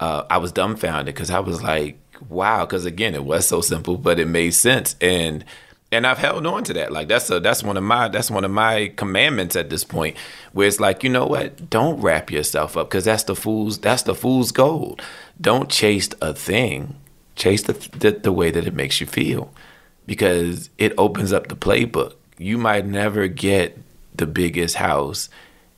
uh, 0.00 0.24
I 0.28 0.36
was 0.36 0.52
dumbfounded 0.52 1.14
because 1.14 1.30
I 1.30 1.38
was 1.40 1.62
like, 1.62 1.98
wow, 2.28 2.66
because 2.66 2.84
again, 2.84 3.14
it 3.14 3.24
was 3.24 3.48
so 3.48 3.62
simple, 3.62 3.96
but 3.96 4.20
it 4.20 4.28
made 4.28 4.50
sense. 4.50 4.96
And 5.00 5.42
and 5.90 6.06
I've 6.06 6.18
held 6.18 6.46
on 6.46 6.62
to 6.64 6.74
that. 6.74 6.92
Like 6.92 7.08
that's 7.08 7.30
a 7.30 7.40
that's 7.40 7.62
one 7.62 7.78
of 7.78 7.84
my 7.84 8.08
that's 8.08 8.30
one 8.30 8.44
of 8.44 8.50
my 8.50 8.92
commandments 8.96 9.56
at 9.56 9.70
this 9.70 9.82
point, 9.82 10.14
where 10.52 10.68
it's 10.68 10.78
like, 10.78 11.02
you 11.02 11.08
know 11.08 11.24
what? 11.24 11.70
Don't 11.70 12.02
wrap 12.02 12.30
yourself 12.30 12.76
up 12.76 12.90
because 12.90 13.06
that's 13.06 13.22
the 13.22 13.34
fool's 13.34 13.78
that's 13.78 14.02
the 14.02 14.14
fool's 14.14 14.52
gold. 14.52 15.00
Don't 15.40 15.70
chase 15.70 16.10
a 16.20 16.34
thing 16.34 16.96
chase 17.36 17.62
the, 17.62 17.74
the, 17.98 18.10
the 18.10 18.32
way 18.32 18.50
that 18.50 18.66
it 18.66 18.74
makes 18.74 19.00
you 19.00 19.06
feel 19.06 19.52
because 20.06 20.70
it 20.78 20.92
opens 20.98 21.32
up 21.32 21.48
the 21.48 21.56
playbook. 21.56 22.14
You 22.38 22.58
might 22.58 22.86
never 22.86 23.28
get 23.28 23.78
the 24.14 24.26
biggest 24.26 24.76
house 24.76 25.28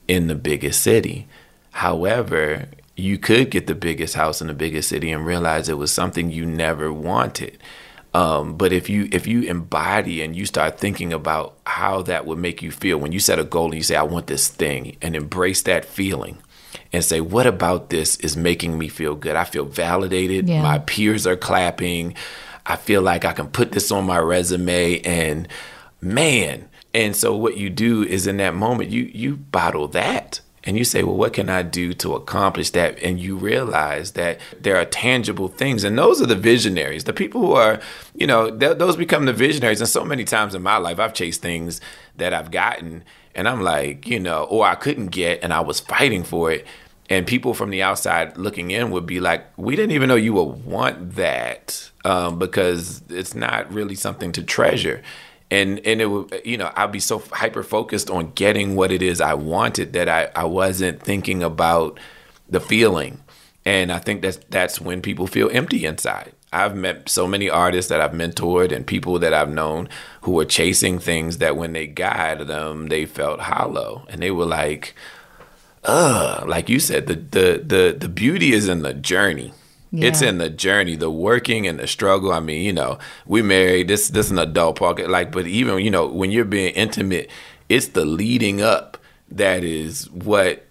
in 0.07 0.29
the 0.29 0.35
biggest 0.35 0.81
city, 0.81 1.27
However, 1.79 2.67
you 2.97 3.19
could 3.19 3.53
get 3.53 3.69
the 3.69 3.75
biggest 3.77 4.17
house 4.17 4.41
in 4.41 4.49
the 4.49 4.53
biggest 4.53 4.89
city 4.89 5.13
and 5.13 5.25
realize 5.25 5.69
it 5.69 5.79
was 5.79 5.93
something 5.93 6.29
you 6.29 6.45
never 6.45 6.93
wanted. 6.93 7.57
Um, 8.13 8.57
but 8.57 8.73
if 8.73 8.91
you 8.91 9.09
if 9.13 9.29
you 9.29 9.43
embody 9.43 10.21
and 10.23 10.35
you 10.35 10.45
start 10.45 10.81
thinking 10.81 11.13
about 11.13 11.57
how 11.65 12.03
that 12.03 12.27
would 12.27 12.39
make 12.39 12.63
you 12.63 12.73
feel 12.73 12.99
when 12.99 13.13
you 13.13 13.21
set 13.21 13.39
a 13.39 13.45
goal 13.45 13.67
and 13.67 13.77
you 13.77 13.85
say 13.85 13.95
I 13.95 14.03
want 14.03 14.27
this 14.27 14.49
thing 14.49 14.97
and 15.01 15.15
embrace 15.15 15.63
that 15.63 15.85
feeling 15.85 16.39
and 16.93 17.05
say 17.05 17.21
what 17.21 17.47
about 17.47 17.91
this 17.91 18.17
is 18.17 18.37
making 18.37 18.79
me 18.79 18.89
feel 18.89 19.15
good. 19.15 19.37
I 19.37 19.45
feel 19.45 19.65
validated. 19.65 20.49
Yeah. 20.49 20.63
My 20.63 20.79
peers 20.79 21.27
are 21.27 21.37
clapping. 21.37 22.15
I 22.67 22.77
feel 22.77 23.03
like 23.03 23.25
I 23.25 23.33
can 23.33 23.49
put 23.49 23.73
this 23.73 23.91
on 23.91 24.05
my 24.07 24.19
resume 24.19 25.01
and 25.01 25.49
man. 26.01 26.69
And 26.95 27.15
so 27.15 27.37
what 27.37 27.57
you 27.57 27.71
do 27.71 28.03
is 28.03 28.27
in 28.27 28.39
that 28.39 28.55
moment 28.55 28.91
you 28.91 29.11
you 29.13 29.37
bottle 29.37 29.89
that 29.89 30.41
and 30.69 30.77
you 30.77 30.85
say, 30.85 31.03
well, 31.03 31.17
what 31.17 31.33
can 31.33 31.49
I 31.49 31.63
do 31.63 31.95
to 31.95 32.15
accomplish 32.15 32.71
that? 32.71 33.03
And 33.03 33.19
you 33.19 33.37
realize 33.37 34.13
that 34.13 34.39
there 34.61 34.77
are 34.77 34.85
tangible 34.85 35.49
things. 35.49 35.83
And 35.83 35.97
those 35.97 36.21
are 36.21 36.27
the 36.27 36.35
visionaries, 36.35 37.05
the 37.05 37.15
people 37.15 37.41
who 37.41 37.53
are, 37.53 37.81
you 38.15 38.27
know, 38.27 38.51
th- 38.51 38.77
those 38.77 38.95
become 38.95 39.25
the 39.25 39.33
visionaries. 39.33 39.81
And 39.81 39.89
so 39.89 40.05
many 40.05 40.25
times 40.25 40.55
in 40.55 40.63
my 40.63 40.77
life, 40.77 40.99
I've 40.99 41.15
chased 41.15 41.41
things 41.41 41.81
that 42.17 42.35
I've 42.35 42.51
gotten 42.51 43.05
and 43.35 43.49
I'm 43.49 43.63
like, 43.63 44.07
you 44.07 44.21
know, 44.21 44.45
or 44.45 44.67
I 44.67 44.75
couldn't 44.75 45.09
get 45.09 45.43
and 45.43 45.53
I 45.53 45.61
was 45.61 45.81
fighting 45.81 46.25
for 46.25 46.51
it. 46.51 46.67
And 47.11 47.27
people 47.27 47.55
from 47.55 47.71
the 47.71 47.83
outside 47.83 48.37
looking 48.37 48.71
in 48.71 48.91
would 48.91 49.07
be 49.07 49.19
like, 49.19 49.47
we 49.57 49.77
didn't 49.77 49.93
even 49.93 50.09
know 50.09 50.15
you 50.15 50.35
would 50.35 50.67
want 50.67 51.15
that 51.15 51.91
um, 52.05 52.39
because 52.39 53.03
it's 53.09 53.35
not 53.35 53.73
really 53.73 53.95
something 53.95 54.31
to 54.33 54.43
treasure 54.43 55.03
and 55.51 55.81
and 55.87 56.01
it 56.01 56.07
would 56.07 56.43
you 56.45 56.57
know 56.57 56.71
I'd 56.77 56.93
be 56.93 57.01
so 57.01 57.23
hyper 57.33 57.63
focused 57.63 58.11
on 58.11 58.33
getting 58.33 58.77
what 58.77 58.93
it 58.93 59.03
is 59.03 59.21
I 59.21 59.35
wanted 59.35 59.93
that 59.95 60.09
I 60.09 60.31
I 60.35 60.45
wasn't 60.45 61.03
thinking 61.03 61.43
about 61.43 61.99
the 62.49 62.61
feeling, 62.61 63.23
and 63.65 63.93
I 63.93 63.99
think 63.99 64.23
that's 64.23 64.39
that's 64.51 64.81
when 64.81 65.03
people 65.03 65.27
feel 65.27 65.51
empty 65.53 65.85
inside. 65.85 66.33
I've 66.53 66.75
met 66.75 67.09
so 67.09 67.27
many 67.27 67.51
artists 67.51 67.89
that 67.91 68.01
I've 68.01 68.13
mentored 68.13 68.73
and 68.73 68.87
people 68.87 69.19
that 69.19 69.35
I've 69.35 69.51
known 69.51 69.89
who 70.23 70.33
were 70.33 70.45
chasing 70.45 70.99
things 70.99 71.39
that 71.39 71.57
when 71.57 71.73
they 71.73 71.87
got 71.87 72.47
them 72.47 72.89
they 72.89 73.05
felt 73.07 73.41
hollow 73.41 74.07
and 74.09 74.23
they 74.23 74.31
were 74.31 74.47
like, 74.47 74.95
"Ugh!" 75.85 76.49
Like 76.49 76.69
you 76.69 76.81
said, 76.81 77.07
the 77.07 77.15
the 77.15 77.63
the 77.65 77.97
the 77.99 78.09
beauty 78.09 78.53
is 78.53 78.69
in 78.69 78.83
the 78.83 78.95
journey 78.95 79.53
yeah. 79.91 80.09
It's 80.09 80.21
in 80.21 80.39
the 80.39 80.51
journey, 80.51 80.97
the 80.97 81.11
working 81.11 81.67
and 81.67 81.79
the 81.79 81.87
struggle. 81.87 82.33
I 82.33 82.41
mean, 82.41 82.63
you 82.63 82.73
know, 82.73 82.99
we 83.27 83.41
married. 83.41 83.89
This 83.89 84.09
this 84.09 84.27
is 84.27 84.33
an 84.33 84.39
adult 84.39 84.77
pocket. 84.77 85.09
Like, 85.09 85.33
but 85.33 85.47
even 85.47 85.79
you 85.79 85.91
know, 85.91 86.07
when 86.07 86.31
you're 86.31 86.45
being 86.45 86.75
intimate, 86.75 87.31
it's 87.69 87.89
the 87.89 88.05
leading 88.05 88.61
up 88.61 88.99
that 89.31 89.65
is 89.65 90.11
what 90.11 90.67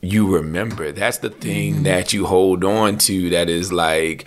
you 0.00 0.32
remember. 0.32 0.92
That's 0.92 1.18
the 1.18 1.30
thing 1.30 1.74
mm-hmm. 1.74 1.82
that 1.84 2.12
you 2.12 2.26
hold 2.26 2.62
on 2.62 2.98
to. 2.98 3.30
That 3.30 3.48
is 3.48 3.72
like 3.72 4.26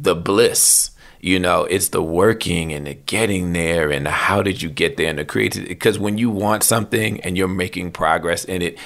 the 0.00 0.14
bliss. 0.14 0.90
You 1.20 1.38
know, 1.38 1.64
it's 1.64 1.88
the 1.88 2.02
working 2.02 2.72
and 2.72 2.86
the 2.86 2.94
getting 2.94 3.52
there 3.52 3.90
and 3.90 4.06
the 4.06 4.10
how 4.10 4.42
did 4.42 4.62
you 4.62 4.70
get 4.70 4.96
there 4.96 5.10
and 5.10 5.18
the 5.18 5.24
creative 5.24 5.68
Because 5.68 5.98
when 5.98 6.16
you 6.16 6.30
want 6.30 6.62
something 6.62 7.20
and 7.20 7.36
you're 7.36 7.48
making 7.48 7.92
progress 7.92 8.44
in 8.44 8.62
it, 8.62 8.78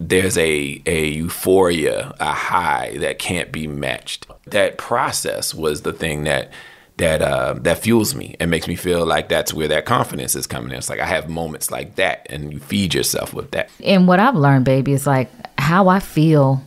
there's 0.00 0.38
a 0.38 0.80
a 0.86 1.08
euphoria, 1.08 2.14
a 2.20 2.32
high 2.32 2.96
that 2.98 3.18
can't 3.18 3.52
be 3.52 3.66
matched. 3.66 4.26
That 4.46 4.78
process 4.78 5.54
was 5.54 5.82
the 5.82 5.92
thing 5.92 6.24
that 6.24 6.52
that 6.98 7.22
uh, 7.22 7.54
that 7.60 7.78
fuels 7.78 8.14
me 8.14 8.36
and 8.40 8.50
makes 8.50 8.68
me 8.68 8.76
feel 8.76 9.04
like 9.06 9.28
that's 9.28 9.52
where 9.52 9.68
that 9.68 9.84
confidence 9.86 10.34
is 10.34 10.46
coming 10.46 10.70
in. 10.70 10.78
It's 10.78 10.88
like 10.88 11.00
I 11.00 11.06
have 11.06 11.28
moments 11.28 11.70
like 11.70 11.96
that, 11.96 12.26
and 12.30 12.52
you 12.52 12.60
feed 12.60 12.94
yourself 12.94 13.34
with 13.34 13.50
that. 13.52 13.70
And 13.84 14.06
what 14.06 14.20
I've 14.20 14.36
learned, 14.36 14.64
baby, 14.64 14.92
is 14.92 15.06
like 15.06 15.30
how 15.58 15.88
I 15.88 16.00
feel 16.00 16.62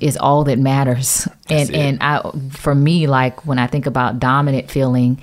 is 0.00 0.16
all 0.16 0.44
that 0.44 0.58
matters. 0.58 1.28
That's 1.48 1.68
and 1.68 1.70
it. 1.70 1.76
and 1.76 1.98
I, 2.02 2.30
for 2.50 2.74
me, 2.74 3.06
like 3.06 3.46
when 3.46 3.58
I 3.58 3.66
think 3.66 3.86
about 3.86 4.18
dominant 4.18 4.70
feeling, 4.70 5.20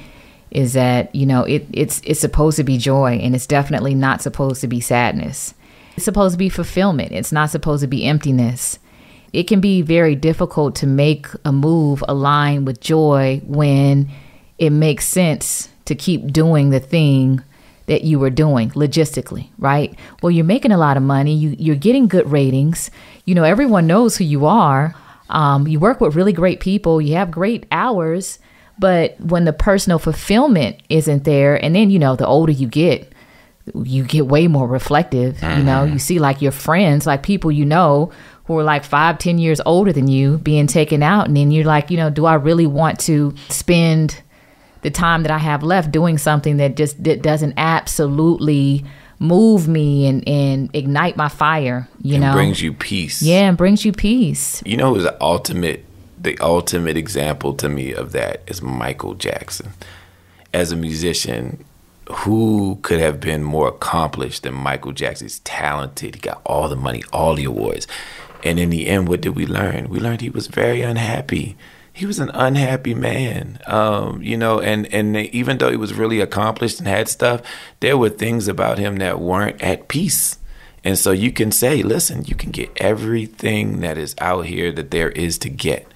is 0.51 0.73
that 0.73 1.13
you 1.13 1.25
know 1.25 1.43
it 1.43 1.67
it's 1.71 2.01
it's 2.05 2.19
supposed 2.19 2.57
to 2.57 2.63
be 2.63 2.77
joy, 2.77 3.13
and 3.13 3.35
it's 3.35 3.47
definitely 3.47 3.95
not 3.95 4.21
supposed 4.21 4.61
to 4.61 4.67
be 4.67 4.79
sadness. 4.79 5.53
It's 5.95 6.05
supposed 6.05 6.33
to 6.33 6.38
be 6.38 6.49
fulfillment, 6.49 7.11
it's 7.11 7.31
not 7.31 7.49
supposed 7.49 7.81
to 7.81 7.88
be 7.88 8.05
emptiness. 8.05 8.79
It 9.33 9.49
can 9.49 9.59
be 9.59 9.81
very 9.81 10.15
difficult 10.15 10.75
to 10.77 10.88
make 10.88 11.27
a 11.43 11.51
move 11.51 12.01
align 12.07 12.63
with 12.63 12.79
joy 12.79 13.41
when 13.45 14.09
it 14.57 14.69
makes 14.69 15.07
sense 15.07 15.67
to 15.85 15.95
keep 15.95 16.31
doing 16.31 16.69
the 16.69 16.79
thing 16.79 17.43
that 17.88 18.03
you 18.03 18.17
were 18.17 18.29
doing 18.29 18.71
logistically, 18.71 19.49
right? 19.57 19.93
Well, 20.21 20.31
you're 20.31 20.45
making 20.45 20.71
a 20.71 20.77
lot 20.77 20.97
of 20.97 21.03
money, 21.03 21.35
you, 21.35 21.55
you're 21.59 21.75
getting 21.75 22.07
good 22.07 22.31
ratings, 22.31 22.89
you 23.25 23.35
know, 23.35 23.43
everyone 23.43 23.88
knows 23.88 24.17
who 24.17 24.23
you 24.23 24.45
are. 24.45 24.95
Um, 25.29 25.67
you 25.67 25.79
work 25.79 25.99
with 25.99 26.15
really 26.15 26.33
great 26.33 26.59
people, 26.59 27.01
you 27.01 27.15
have 27.15 27.31
great 27.31 27.65
hours, 27.71 28.39
but 28.77 29.19
when 29.19 29.45
the 29.45 29.53
personal 29.53 29.97
fulfillment 29.97 30.81
isn't 30.89 31.23
there, 31.23 31.55
and 31.55 31.75
then, 31.75 31.89
you 31.89 31.97
know, 31.97 32.15
the 32.15 32.27
older 32.27 32.51
you 32.51 32.67
get, 32.67 33.11
you 33.73 34.03
get 34.03 34.27
way 34.27 34.47
more 34.47 34.67
reflective. 34.67 35.38
Mm-hmm. 35.38 35.57
You 35.57 35.63
know, 35.63 35.83
you 35.83 35.97
see 35.97 36.19
like 36.19 36.41
your 36.41 36.51
friends, 36.51 37.07
like 37.07 37.23
people 37.23 37.51
you 37.51 37.65
know 37.65 38.11
who 38.45 38.59
are 38.59 38.63
like 38.63 38.83
five, 38.83 39.17
ten 39.17 39.39
years 39.39 39.59
older 39.65 39.91
than 39.91 40.07
you 40.07 40.38
being 40.38 40.67
taken 40.67 41.01
out. 41.01 41.27
And 41.27 41.35
then 41.35 41.49
you're 41.49 41.65
like, 41.65 41.89
you 41.89 41.97
know, 41.97 42.11
do 42.11 42.25
I 42.25 42.35
really 42.35 42.67
want 42.67 42.99
to 43.01 43.33
spend 43.49 44.21
the 44.83 44.91
time 44.91 45.23
that 45.23 45.31
I 45.31 45.39
have 45.39 45.63
left 45.63 45.91
doing 45.91 46.19
something 46.19 46.57
that 46.57 46.75
just 46.75 47.03
that 47.05 47.23
doesn't 47.23 47.55
absolutely 47.57 48.85
move 49.19 49.67
me 49.67 50.08
and, 50.08 50.28
and 50.28 50.69
ignite 50.73 51.15
my 51.15 51.30
fire, 51.30 51.88
you 52.01 52.15
and 52.15 52.23
know? 52.23 52.34
brings 52.34 52.62
you 52.62 52.73
peace. 52.73 53.21
Yeah, 53.21 53.47
and 53.47 53.58
brings 53.58 53.86
you 53.86 53.91
peace. 53.91 54.62
You 54.65 54.78
know, 54.78 54.93
who's 54.93 55.04
the 55.04 55.21
ultimate 55.21 55.86
the 56.17 56.38
ultimate 56.39 56.97
example 56.97 57.54
to 57.54 57.69
me 57.69 57.93
of 57.93 58.12
that 58.13 58.41
is 58.47 58.62
Michael 58.62 59.13
Jackson. 59.13 59.73
As 60.54 60.71
a 60.71 60.75
musician, 60.75 61.63
who 62.10 62.80
could 62.82 62.99
have 62.99 63.19
been 63.19 63.43
more 63.43 63.67
accomplished 63.67 64.43
than 64.43 64.54
Michael 64.54 64.91
Jackson? 64.91 65.25
He's 65.25 65.39
talented. 65.39 66.15
He 66.15 66.21
got 66.21 66.41
all 66.45 66.67
the 66.67 66.75
money, 66.75 67.04
all 67.13 67.36
the 67.36 67.45
awards. 67.45 67.88
And 68.43 68.60
in 68.60 68.69
the 68.69 68.88
end, 68.88 69.08
what 69.08 69.21
did 69.21 69.36
we 69.36 69.45
learn? 69.45 69.89
We 69.89 69.99
learned 69.99 70.21
he 70.21 70.30
was 70.30 70.47
very 70.47 70.82
unhappy. 70.82 71.58
He 71.95 72.05
was 72.05 72.19
an 72.19 72.29
unhappy 72.34 72.93
man, 72.93 73.60
um, 73.67 74.21
you 74.21 74.36
know. 74.36 74.60
And 74.60 74.86
and 74.93 75.15
even 75.15 75.58
though 75.58 75.71
he 75.71 75.77
was 75.77 75.93
really 75.93 76.19
accomplished 76.19 76.79
and 76.79 76.88
had 76.89 77.08
stuff, 77.08 77.41
there 77.79 77.97
were 77.97 78.10
things 78.10 78.49
about 78.49 78.77
him 78.77 78.97
that 78.97 79.21
weren't 79.21 79.62
at 79.62 79.88
peace. 79.88 80.38
And 80.84 80.97
so 80.99 81.12
you 81.12 81.31
can 81.31 81.51
say, 81.51 81.81
listen, 81.81 82.25
you 82.25 82.36
can 82.36 82.51
get 82.51 82.69
everything 82.77 83.79
that 83.79 83.97
is 83.97 84.13
out 84.19 84.45
here 84.45 84.73
that 84.73 84.91
there 84.91 85.10
is 85.10 85.38
to 85.39 85.49
get. 85.49 85.88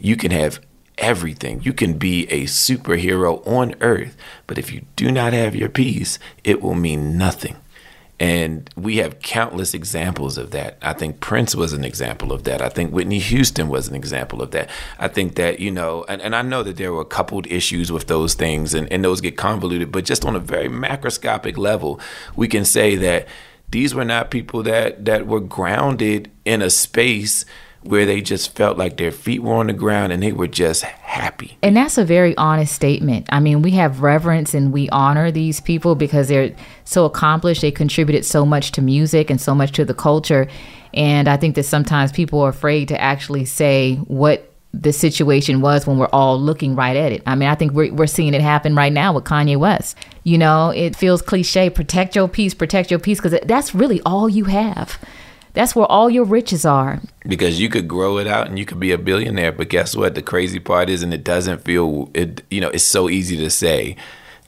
You 0.00 0.16
can 0.16 0.30
have 0.30 0.58
everything. 0.96 1.60
You 1.62 1.74
can 1.74 1.98
be 1.98 2.26
a 2.28 2.44
superhero 2.44 3.46
on 3.46 3.74
earth, 3.80 4.16
but 4.46 4.58
if 4.58 4.72
you 4.72 4.86
do 4.96 5.12
not 5.12 5.34
have 5.34 5.54
your 5.54 5.68
peace, 5.68 6.18
it 6.44 6.62
will 6.62 6.74
mean 6.74 7.18
nothing. 7.18 7.56
And 8.22 8.70
we 8.76 8.98
have 8.98 9.18
countless 9.18 9.74
examples 9.74 10.38
of 10.38 10.52
that. 10.52 10.78
I 10.80 10.92
think 10.92 11.18
Prince 11.18 11.56
was 11.56 11.72
an 11.72 11.84
example 11.84 12.30
of 12.30 12.44
that. 12.44 12.62
I 12.62 12.68
think 12.68 12.92
Whitney 12.92 13.18
Houston 13.18 13.68
was 13.68 13.88
an 13.88 13.96
example 13.96 14.40
of 14.42 14.52
that. 14.52 14.70
I 15.00 15.08
think 15.08 15.34
that, 15.34 15.58
you 15.58 15.72
know, 15.72 16.04
and, 16.08 16.22
and 16.22 16.36
I 16.36 16.42
know 16.42 16.62
that 16.62 16.76
there 16.76 16.92
were 16.92 17.04
coupled 17.04 17.48
issues 17.48 17.90
with 17.90 18.06
those 18.06 18.34
things 18.34 18.74
and, 18.74 18.86
and 18.92 19.04
those 19.04 19.20
get 19.20 19.36
convoluted, 19.36 19.90
but 19.90 20.04
just 20.04 20.24
on 20.24 20.36
a 20.36 20.38
very 20.38 20.68
macroscopic 20.68 21.56
level, 21.56 21.98
we 22.36 22.46
can 22.46 22.64
say 22.64 22.94
that 22.94 23.26
these 23.70 23.92
were 23.92 24.04
not 24.04 24.30
people 24.30 24.62
that, 24.62 25.04
that 25.04 25.26
were 25.26 25.40
grounded 25.40 26.30
in 26.44 26.62
a 26.62 26.70
space 26.70 27.44
where 27.84 28.06
they 28.06 28.20
just 28.20 28.54
felt 28.54 28.78
like 28.78 28.96
their 28.96 29.10
feet 29.10 29.42
were 29.42 29.54
on 29.54 29.66
the 29.66 29.72
ground 29.72 30.12
and 30.12 30.22
they 30.22 30.32
were 30.32 30.46
just 30.46 30.82
happy. 30.84 31.56
And 31.62 31.76
that's 31.76 31.98
a 31.98 32.04
very 32.04 32.36
honest 32.36 32.74
statement. 32.74 33.26
I 33.30 33.40
mean, 33.40 33.62
we 33.62 33.72
have 33.72 34.02
reverence 34.02 34.54
and 34.54 34.72
we 34.72 34.88
honor 34.90 35.30
these 35.30 35.60
people 35.60 35.94
because 35.94 36.28
they're 36.28 36.54
so 36.84 37.04
accomplished. 37.04 37.60
They 37.62 37.72
contributed 37.72 38.24
so 38.24 38.46
much 38.46 38.72
to 38.72 38.82
music 38.82 39.30
and 39.30 39.40
so 39.40 39.54
much 39.54 39.72
to 39.72 39.84
the 39.84 39.94
culture. 39.94 40.48
And 40.94 41.28
I 41.28 41.36
think 41.36 41.54
that 41.56 41.64
sometimes 41.64 42.12
people 42.12 42.40
are 42.40 42.50
afraid 42.50 42.88
to 42.88 43.00
actually 43.00 43.44
say 43.46 43.96
what 43.96 44.48
the 44.74 44.92
situation 44.92 45.60
was 45.60 45.86
when 45.86 45.98
we're 45.98 46.08
all 46.12 46.40
looking 46.40 46.74
right 46.74 46.96
at 46.96 47.12
it. 47.12 47.22
I 47.26 47.34
mean, 47.34 47.48
I 47.48 47.54
think 47.54 47.72
we're, 47.72 47.92
we're 47.92 48.06
seeing 48.06 48.32
it 48.32 48.40
happen 48.40 48.74
right 48.74 48.92
now 48.92 49.12
with 49.12 49.24
Kanye 49.24 49.56
West. 49.56 49.96
You 50.24 50.38
know, 50.38 50.70
it 50.70 50.96
feels 50.96 51.20
cliche 51.20 51.68
protect 51.68 52.16
your 52.16 52.28
peace, 52.28 52.54
protect 52.54 52.90
your 52.90 53.00
peace, 53.00 53.18
because 53.20 53.38
that's 53.44 53.74
really 53.74 54.00
all 54.06 54.28
you 54.28 54.44
have. 54.44 54.98
That's 55.54 55.76
where 55.76 55.86
all 55.86 56.08
your 56.08 56.24
riches 56.24 56.64
are. 56.64 57.00
Because 57.26 57.60
you 57.60 57.68
could 57.68 57.86
grow 57.86 58.18
it 58.18 58.26
out 58.26 58.48
and 58.48 58.58
you 58.58 58.64
could 58.64 58.80
be 58.80 58.92
a 58.92 58.98
billionaire, 58.98 59.52
but 59.52 59.68
guess 59.68 59.94
what? 59.94 60.14
The 60.14 60.22
crazy 60.22 60.58
part 60.58 60.88
is, 60.88 61.02
and 61.02 61.12
it 61.12 61.24
doesn't 61.24 61.64
feel 61.64 62.10
it. 62.14 62.42
You 62.50 62.60
know, 62.60 62.70
it's 62.70 62.84
so 62.84 63.10
easy 63.10 63.36
to 63.36 63.50
say 63.50 63.96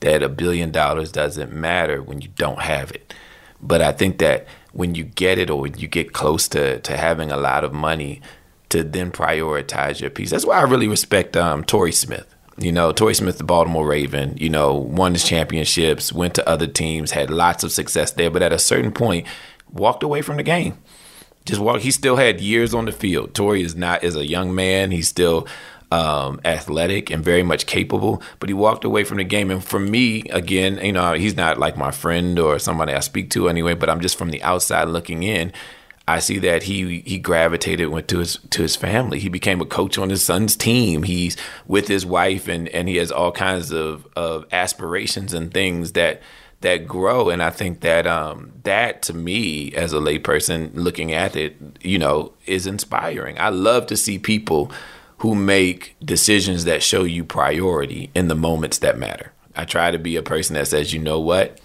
that 0.01 0.23
a 0.23 0.29
billion 0.29 0.71
dollars 0.71 1.13
doesn't 1.13 1.53
matter 1.53 2.03
when 2.03 2.21
you 2.21 2.29
don't 2.37 2.63
have 2.63 2.91
it. 2.91 3.13
But 3.61 3.83
I 3.83 3.93
think 3.93 4.19
that 4.19 4.47
when 4.73 4.95
you 4.95 5.05
get 5.05 5.39
it 5.39 5.51
or 5.51 5.61
when 5.61 5.79
you 5.79 5.89
get 5.89 6.13
close 6.13 6.49
to 6.49 6.81
to 6.81 6.97
having 6.97 7.31
a 7.31 7.37
lot 7.37 7.65
of 7.65 7.73
money, 7.73 8.23
to 8.71 8.83
then 8.83 9.13
prioritize 9.13 10.01
your 10.01 10.11
peace. 10.11 10.31
That's 10.31 10.47
why 10.47 10.59
I 10.59 10.63
really 10.63 10.89
respect 10.89 11.37
um, 11.37 11.65
Torrey 11.65 11.93
Smith. 11.93 12.35
You 12.57 12.73
know, 12.73 12.93
Torrey 12.93 13.15
Smith, 13.15 13.39
the 13.39 13.45
Baltimore 13.45 13.87
Raven, 13.87 14.37
you 14.37 14.49
know, 14.49 14.75
won 14.75 15.13
his 15.13 15.25
championships, 15.25 16.13
went 16.13 16.35
to 16.35 16.49
other 16.49 16.67
teams, 16.67 17.11
had 17.11 17.31
lots 17.31 17.63
of 17.63 17.73
success 17.73 18.13
there, 18.13 18.31
but 18.31 18.43
at 18.43 18.53
a 18.53 18.59
certain 18.59 18.93
point, 18.93 19.27
walked 19.73 20.03
away 20.03 20.23
from 20.23 20.37
the 20.37 20.43
game 20.43 20.77
Just 21.45 21.61
walk. 21.61 21.81
He 21.81 21.91
still 21.91 22.17
had 22.17 22.41
years 22.41 22.73
on 22.73 22.87
the 22.87 22.93
field. 22.93 23.35
Torrey 23.35 23.63
is 23.63 23.77
not 23.77 24.03
as 24.03 24.17
a 24.17 24.27
young 24.27 24.55
man. 24.55 24.91
He's 24.91 25.09
still 25.09 25.47
um, 25.91 26.41
athletic 26.45 27.11
and 27.11 27.23
very 27.23 27.43
much 27.43 27.67
capable, 27.67 28.23
but 28.41 28.49
he 28.49 28.55
walked 28.55 28.85
away 28.85 29.05
from 29.05 29.19
the 29.19 29.25
game. 29.25 29.51
And 29.51 29.65
for 29.65 29.79
me, 29.79 30.23
again, 30.31 30.79
you 30.83 30.93
know, 30.93 31.13
he's 31.13 31.37
not 31.37 31.59
like 31.59 31.77
my 31.77 31.91
friend 31.91 32.39
or 32.39 32.59
somebody 32.59 32.93
I 32.93 33.01
speak 33.01 33.31
to 33.31 33.49
anyway, 33.49 33.75
but 33.75 33.89
I'm 33.89 34.01
just 34.01 34.19
from 34.19 34.31
the 34.31 34.43
outside 34.43 34.89
looking 34.89 35.23
in. 35.23 35.53
I 36.07 36.19
see 36.19 36.39
that 36.41 36.65
he 36.65 37.01
he 37.01 37.19
gravitated 37.19 37.89
went 37.89 38.09
to 38.09 38.19
his 38.19 38.39
to 38.51 38.61
his 38.63 38.77
family. 38.77 39.19
He 39.21 39.31
became 39.31 39.63
a 39.63 39.67
coach 39.67 39.97
on 39.97 40.11
his 40.11 40.23
son's 40.23 40.55
team. 40.55 41.05
He's 41.05 41.37
with 41.67 41.89
his 41.89 42.05
wife 42.05 42.47
and 42.47 42.69
and 42.69 42.89
he 42.89 42.97
has 42.97 43.11
all 43.11 43.33
kinds 43.33 43.73
of 43.73 44.07
of 44.15 44.45
aspirations 44.53 45.33
and 45.33 45.53
things 45.53 45.93
that 45.93 46.21
that 46.65 46.87
grow 46.87 47.31
and 47.31 47.43
I 47.43 47.51
think 47.51 47.81
that 47.81 48.07
um 48.07 48.53
that 48.65 49.01
to 49.03 49.15
me 49.15 49.73
as 49.75 49.93
a 49.93 49.99
layperson 49.99 50.71
looking 50.75 51.13
at 51.13 51.37
it, 51.37 51.57
you 51.81 51.99
know, 51.99 52.33
is 52.47 52.67
inspiring. 52.67 53.39
I 53.39 53.49
love 53.51 53.87
to 53.87 53.97
see 53.97 54.19
people 54.19 54.71
who 55.19 55.35
make 55.35 55.97
decisions 56.05 56.65
that 56.65 56.83
show 56.83 57.05
you 57.05 57.25
priority 57.25 58.11
in 58.15 58.29
the 58.29 58.35
moments 58.35 58.79
that 58.79 58.99
matter. 58.99 59.33
I 59.57 59.65
try 59.65 59.91
to 59.91 59.99
be 59.99 60.17
a 60.17 60.23
person 60.23 60.55
that 60.55 60.67
says, 60.69 60.93
"You 60.93 60.99
know 60.99 61.21
what? 61.21 61.59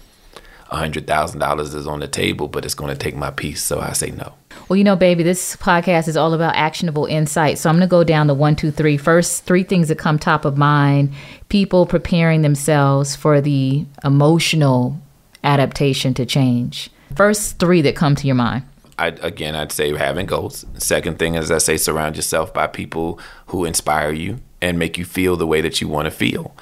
$100,000 0.70 1.74
is 1.74 1.86
on 1.86 2.00
the 2.00 2.08
table, 2.08 2.48
but 2.48 2.64
it's 2.64 2.74
going 2.74 2.90
to 2.90 2.96
take 2.96 3.16
my 3.16 3.30
peace. 3.30 3.62
So 3.64 3.80
I 3.80 3.92
say 3.92 4.10
no. 4.10 4.34
Well, 4.70 4.76
you 4.76 4.84
know, 4.84 4.94
baby, 4.94 5.24
this 5.24 5.56
podcast 5.56 6.06
is 6.06 6.16
all 6.16 6.32
about 6.32 6.54
actionable 6.54 7.04
insight. 7.06 7.58
So 7.58 7.68
I'm 7.68 7.74
going 7.74 7.88
to 7.88 7.90
go 7.90 8.04
down 8.04 8.28
the 8.28 8.34
one, 8.34 8.54
two, 8.54 8.70
three. 8.70 8.96
First, 8.96 9.42
three 9.42 9.64
things 9.64 9.88
that 9.88 9.98
come 9.98 10.16
top 10.16 10.44
of 10.44 10.56
mind 10.56 11.12
people 11.48 11.86
preparing 11.86 12.42
themselves 12.42 13.16
for 13.16 13.40
the 13.40 13.84
emotional 14.04 14.96
adaptation 15.42 16.14
to 16.14 16.24
change. 16.24 16.88
First, 17.16 17.58
three 17.58 17.82
that 17.82 17.96
come 17.96 18.14
to 18.14 18.28
your 18.28 18.36
mind. 18.36 18.62
I, 18.96 19.08
again, 19.08 19.56
I'd 19.56 19.72
say 19.72 19.92
having 19.96 20.26
goals. 20.26 20.64
Second 20.78 21.18
thing 21.18 21.34
is, 21.34 21.50
I 21.50 21.58
say, 21.58 21.76
surround 21.76 22.14
yourself 22.14 22.54
by 22.54 22.68
people 22.68 23.18
who 23.46 23.64
inspire 23.64 24.12
you 24.12 24.38
and 24.62 24.78
make 24.78 24.96
you 24.96 25.04
feel 25.04 25.36
the 25.36 25.48
way 25.48 25.60
that 25.62 25.80
you 25.80 25.88
want 25.88 26.06
to 26.06 26.12
feel. 26.12 26.54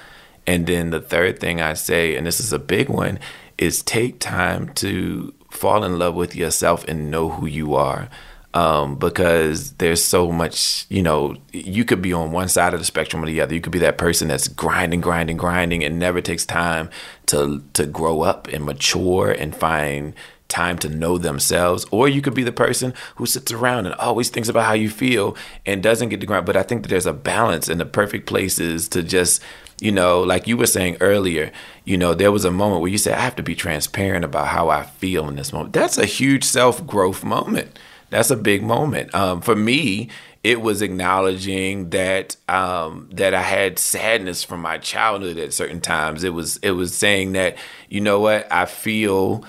And 0.47 0.65
then 0.65 0.89
the 0.89 0.99
third 0.99 1.37
thing 1.37 1.61
I 1.61 1.75
say, 1.75 2.15
and 2.15 2.25
this 2.25 2.39
is 2.39 2.51
a 2.51 2.57
big 2.57 2.89
one, 2.89 3.19
is 3.59 3.83
take 3.83 4.19
time 4.19 4.73
to 4.75 5.31
fall 5.49 5.83
in 5.83 5.99
love 5.99 6.15
with 6.15 6.35
yourself 6.35 6.85
and 6.87 7.11
know 7.11 7.29
who 7.29 7.45
you 7.45 7.75
are. 7.75 8.09
Um, 8.51 8.95
because 8.95 9.73
there's 9.73 10.03
so 10.03 10.31
much, 10.31 10.87
you 10.89 11.03
know, 11.03 11.35
you 11.53 11.85
could 11.85 12.01
be 12.01 12.13
on 12.13 12.31
one 12.31 12.49
side 12.49 12.73
of 12.73 12.79
the 12.79 12.85
spectrum 12.85 13.23
or 13.23 13.27
the 13.27 13.41
other. 13.41 13.53
You 13.53 13.61
could 13.61 13.71
be 13.71 13.77
that 13.79 13.99
person 13.99 14.27
that's 14.27 14.47
grinding, 14.47 15.01
grinding, 15.01 15.37
grinding, 15.37 15.83
and 15.83 15.99
never 15.99 16.19
takes 16.19 16.47
time 16.47 16.89
to 17.27 17.63
to 17.73 17.85
grow 17.85 18.21
up 18.21 18.47
and 18.47 18.65
mature 18.65 19.29
and 19.29 19.55
find 19.55 20.15
time 20.47 20.79
to 20.79 20.89
know 20.89 21.19
themselves. 21.19 21.85
Or 21.91 22.09
you 22.09 22.21
could 22.21 22.33
be 22.33 22.43
the 22.43 22.51
person 22.51 22.95
who 23.17 23.27
sits 23.27 23.51
around 23.51 23.85
and 23.85 23.93
always 23.95 24.29
thinks 24.29 24.49
about 24.49 24.65
how 24.65 24.73
you 24.73 24.89
feel 24.89 25.37
and 25.65 25.83
doesn't 25.83 26.09
get 26.09 26.19
to 26.21 26.25
grind. 26.25 26.47
But 26.47 26.57
I 26.57 26.63
think 26.63 26.81
that 26.81 26.89
there's 26.89 27.05
a 27.05 27.13
balance, 27.13 27.69
and 27.69 27.79
the 27.79 27.85
perfect 27.85 28.25
place 28.25 28.59
is 28.59 28.89
to 28.89 29.03
just 29.03 29.43
you 29.81 29.91
know, 29.91 30.21
like 30.21 30.47
you 30.47 30.57
were 30.57 30.67
saying 30.67 30.97
earlier, 30.99 31.51
you 31.85 31.97
know, 31.97 32.13
there 32.13 32.31
was 32.31 32.45
a 32.45 32.51
moment 32.51 32.81
where 32.81 32.91
you 32.91 32.97
said, 32.97 33.17
I 33.17 33.21
have 33.21 33.35
to 33.37 33.43
be 33.43 33.55
transparent 33.55 34.25
about 34.25 34.47
how 34.47 34.69
I 34.69 34.83
feel 34.83 35.27
in 35.29 35.35
this 35.35 35.53
moment. 35.53 35.73
That's 35.73 35.97
a 35.97 36.05
huge 36.05 36.43
self 36.43 36.85
growth 36.85 37.23
moment. 37.23 37.79
That's 38.09 38.31
a 38.31 38.35
big 38.35 38.63
moment. 38.63 39.13
Um, 39.13 39.41
for 39.41 39.55
me, 39.55 40.09
it 40.43 40.61
was 40.61 40.81
acknowledging 40.81 41.89
that 41.89 42.35
um, 42.47 43.09
that 43.11 43.33
I 43.33 43.41
had 43.41 43.77
sadness 43.77 44.43
from 44.43 44.61
my 44.61 44.77
childhood 44.77 45.37
at 45.37 45.53
certain 45.53 45.81
times. 45.81 46.23
It 46.23 46.33
was 46.33 46.57
it 46.57 46.71
was 46.71 46.95
saying 46.95 47.33
that 47.33 47.57
you 47.89 48.01
know 48.01 48.19
what 48.19 48.51
I 48.51 48.65
feel 48.65 49.43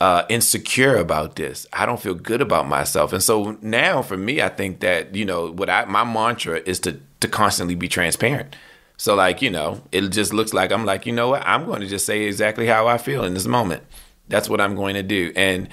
uh, 0.00 0.24
insecure 0.28 0.96
about 0.96 1.36
this. 1.36 1.66
I 1.72 1.86
don't 1.86 2.00
feel 2.00 2.14
good 2.14 2.40
about 2.40 2.68
myself, 2.68 3.12
and 3.12 3.22
so 3.22 3.58
now 3.62 4.02
for 4.02 4.16
me, 4.16 4.42
I 4.42 4.48
think 4.48 4.80
that 4.80 5.14
you 5.14 5.24
know 5.24 5.50
what 5.50 5.70
I 5.70 5.86
my 5.86 6.04
mantra 6.04 6.60
is 6.64 6.78
to 6.80 7.00
to 7.20 7.28
constantly 7.28 7.74
be 7.74 7.88
transparent. 7.88 8.54
So 8.98 9.14
like, 9.14 9.40
you 9.40 9.48
know, 9.48 9.80
it 9.92 10.08
just 10.08 10.34
looks 10.34 10.52
like 10.52 10.70
I'm 10.72 10.84
like, 10.84 11.06
you 11.06 11.12
know 11.12 11.28
what? 11.28 11.42
I'm 11.46 11.64
going 11.64 11.80
to 11.80 11.86
just 11.86 12.04
say 12.04 12.24
exactly 12.24 12.66
how 12.66 12.86
I 12.86 12.98
feel 12.98 13.24
in 13.24 13.32
this 13.32 13.46
moment. 13.46 13.84
That's 14.28 14.48
what 14.48 14.60
I'm 14.60 14.74
going 14.74 14.94
to 14.94 15.02
do. 15.02 15.32
And 15.34 15.68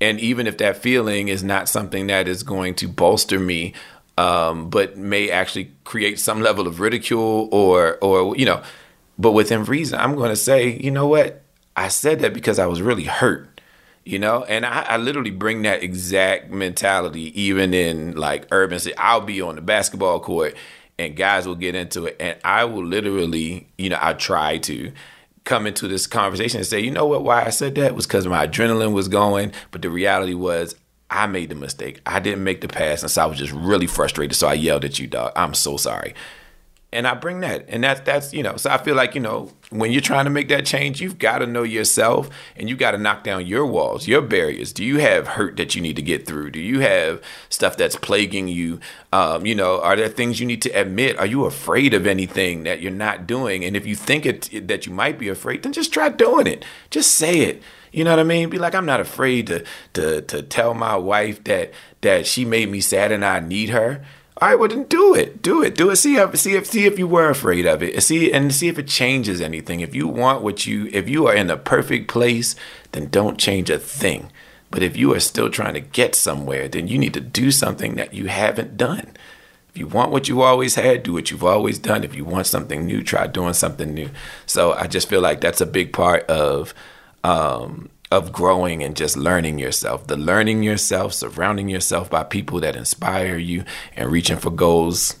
and 0.00 0.18
even 0.18 0.46
if 0.46 0.56
that 0.58 0.78
feeling 0.78 1.28
is 1.28 1.44
not 1.44 1.68
something 1.68 2.06
that 2.06 2.26
is 2.26 2.42
going 2.42 2.74
to 2.76 2.88
bolster 2.88 3.38
me 3.38 3.74
um, 4.16 4.70
but 4.70 4.96
may 4.96 5.30
actually 5.30 5.72
create 5.84 6.18
some 6.18 6.40
level 6.40 6.66
of 6.66 6.80
ridicule 6.80 7.48
or 7.52 7.98
or 8.02 8.36
you 8.36 8.46
know, 8.46 8.62
but 9.18 9.32
within 9.32 9.64
reason, 9.64 10.00
I'm 10.00 10.16
going 10.16 10.30
to 10.30 10.36
say, 10.36 10.78
you 10.78 10.90
know 10.90 11.06
what? 11.06 11.42
I 11.76 11.88
said 11.88 12.20
that 12.20 12.34
because 12.34 12.58
I 12.58 12.66
was 12.66 12.82
really 12.82 13.04
hurt, 13.04 13.60
you 14.04 14.18
know, 14.18 14.44
and 14.44 14.66
I, 14.66 14.82
I 14.82 14.96
literally 14.96 15.30
bring 15.30 15.62
that 15.62 15.82
exact 15.82 16.50
mentality 16.50 17.40
even 17.40 17.72
in 17.72 18.16
like 18.16 18.46
urban. 18.50 18.78
City. 18.78 18.96
I'll 18.96 19.20
be 19.20 19.40
on 19.40 19.56
the 19.56 19.62
basketball 19.62 20.20
court 20.20 20.54
and 21.00 21.16
guys 21.16 21.46
will 21.46 21.54
get 21.54 21.74
into 21.74 22.06
it. 22.06 22.16
And 22.20 22.36
i 22.44 22.64
will 22.64 22.84
literally 22.84 23.68
you 23.78 23.88
know 23.88 23.98
i 24.00 24.12
try 24.12 24.58
to 24.58 24.92
come 25.44 25.66
into 25.66 25.88
this 25.88 26.06
conversation 26.06 26.58
and 26.58 26.66
say 26.66 26.80
you 26.80 26.90
know 26.90 27.06
what? 27.06 27.24
Why 27.24 27.44
i 27.44 27.50
said 27.50 27.74
that 27.76 27.94
was 27.94 28.06
because 28.06 28.26
my 28.26 28.46
adrenaline 28.46 28.92
was 28.92 29.08
going. 29.08 29.52
But 29.70 29.82
the 29.82 29.90
reality 29.90 30.34
was 30.34 30.76
i 31.08 31.26
made 31.26 31.48
the 31.48 31.54
mistake. 31.54 32.00
I 32.06 32.20
didn't 32.20 32.44
make 32.44 32.60
the 32.60 32.68
pass 32.68 33.02
and 33.02 33.10
so 33.10 33.22
i 33.22 33.26
was 33.26 33.38
just 33.38 33.52
really 33.52 33.86
frustrated. 33.86 34.36
So 34.36 34.48
i 34.48 34.54
yelled 34.54 34.84
at 34.84 34.98
you 34.98 35.06
dog. 35.06 35.32
I'm 35.34 35.54
so 35.54 35.76
sorry 35.76 36.14
and 36.92 37.06
I 37.06 37.14
bring 37.14 37.40
that, 37.40 37.66
and 37.68 37.84
that's 37.84 38.00
that's 38.00 38.32
you 38.32 38.42
know. 38.42 38.56
So 38.56 38.70
I 38.70 38.78
feel 38.78 38.96
like 38.96 39.14
you 39.14 39.20
know 39.20 39.52
when 39.70 39.92
you're 39.92 40.00
trying 40.00 40.24
to 40.24 40.30
make 40.30 40.48
that 40.48 40.66
change, 40.66 41.00
you've 41.00 41.18
got 41.18 41.38
to 41.38 41.46
know 41.46 41.62
yourself, 41.62 42.28
and 42.56 42.68
you 42.68 42.76
got 42.76 42.92
to 42.92 42.98
knock 42.98 43.22
down 43.22 43.46
your 43.46 43.64
walls, 43.64 44.08
your 44.08 44.22
barriers. 44.22 44.72
Do 44.72 44.84
you 44.84 44.98
have 44.98 45.28
hurt 45.28 45.56
that 45.56 45.76
you 45.76 45.80
need 45.82 45.96
to 45.96 46.02
get 46.02 46.26
through? 46.26 46.50
Do 46.50 46.58
you 46.58 46.80
have 46.80 47.22
stuff 47.48 47.76
that's 47.76 47.94
plaguing 47.94 48.48
you? 48.48 48.80
Um, 49.12 49.46
you 49.46 49.54
know, 49.54 49.80
are 49.80 49.94
there 49.94 50.08
things 50.08 50.40
you 50.40 50.46
need 50.46 50.62
to 50.62 50.70
admit? 50.70 51.16
Are 51.18 51.26
you 51.26 51.44
afraid 51.44 51.94
of 51.94 52.06
anything 52.06 52.64
that 52.64 52.80
you're 52.80 52.90
not 52.90 53.26
doing? 53.26 53.64
And 53.64 53.76
if 53.76 53.86
you 53.86 53.94
think 53.94 54.26
it 54.26 54.66
that 54.66 54.86
you 54.86 54.92
might 54.92 55.18
be 55.18 55.28
afraid, 55.28 55.62
then 55.62 55.72
just 55.72 55.92
try 55.92 56.08
doing 56.08 56.48
it. 56.48 56.64
Just 56.90 57.12
say 57.12 57.40
it. 57.40 57.62
You 57.92 58.04
know 58.04 58.10
what 58.10 58.20
I 58.20 58.24
mean? 58.24 58.50
Be 58.50 58.58
like, 58.58 58.74
I'm 58.74 58.86
not 58.86 59.00
afraid 59.00 59.46
to 59.46 59.64
to 59.92 60.22
to 60.22 60.42
tell 60.42 60.74
my 60.74 60.96
wife 60.96 61.44
that 61.44 61.72
that 62.00 62.26
she 62.26 62.44
made 62.44 62.68
me 62.68 62.80
sad 62.80 63.12
and 63.12 63.24
I 63.24 63.38
need 63.38 63.68
her 63.68 64.04
well 64.40 64.68
then 64.68 64.84
do 64.84 65.14
it. 65.14 65.42
Do 65.42 65.62
it. 65.62 65.74
Do 65.74 65.90
it. 65.90 65.96
See 65.96 66.16
if 66.16 66.38
see 66.38 66.56
if 66.56 66.66
see 66.66 66.86
if 66.86 66.98
you 66.98 67.06
were 67.06 67.28
afraid 67.28 67.66
of 67.66 67.82
it. 67.82 68.02
See 68.02 68.32
and 68.32 68.54
see 68.54 68.68
if 68.68 68.78
it 68.78 68.88
changes 68.88 69.40
anything. 69.40 69.80
If 69.80 69.94
you 69.94 70.08
want 70.08 70.42
what 70.42 70.66
you 70.66 70.88
if 70.92 71.08
you 71.08 71.26
are 71.26 71.34
in 71.34 71.48
the 71.48 71.56
perfect 71.56 72.08
place, 72.08 72.56
then 72.92 73.10
don't 73.10 73.38
change 73.38 73.68
a 73.68 73.78
thing. 73.78 74.32
But 74.70 74.82
if 74.82 74.96
you 74.96 75.12
are 75.14 75.20
still 75.20 75.50
trying 75.50 75.74
to 75.74 75.80
get 75.80 76.14
somewhere, 76.14 76.68
then 76.68 76.88
you 76.88 76.96
need 76.96 77.14
to 77.14 77.20
do 77.20 77.50
something 77.50 77.96
that 77.96 78.14
you 78.14 78.28
haven't 78.28 78.76
done. 78.76 79.16
If 79.68 79.78
you 79.78 79.86
want 79.86 80.10
what 80.10 80.28
you 80.28 80.42
always 80.42 80.74
had, 80.74 81.02
do 81.02 81.12
what 81.12 81.30
you've 81.30 81.44
always 81.44 81.78
done. 81.78 82.02
If 82.02 82.14
you 82.14 82.24
want 82.24 82.46
something 82.46 82.86
new, 82.86 83.02
try 83.02 83.26
doing 83.26 83.52
something 83.52 83.92
new. 83.92 84.10
So 84.46 84.72
I 84.72 84.86
just 84.86 85.08
feel 85.08 85.20
like 85.20 85.40
that's 85.40 85.60
a 85.60 85.66
big 85.66 85.92
part 85.92 86.24
of 86.30 86.72
um, 87.22 87.90
of 88.10 88.32
growing 88.32 88.82
and 88.82 88.96
just 88.96 89.16
learning 89.16 89.58
yourself. 89.58 90.06
The 90.06 90.16
learning 90.16 90.62
yourself, 90.62 91.14
surrounding 91.14 91.68
yourself 91.68 92.10
by 92.10 92.24
people 92.24 92.60
that 92.60 92.74
inspire 92.74 93.38
you 93.38 93.64
and 93.94 94.10
reaching 94.10 94.38
for 94.38 94.50
goals. 94.50 95.16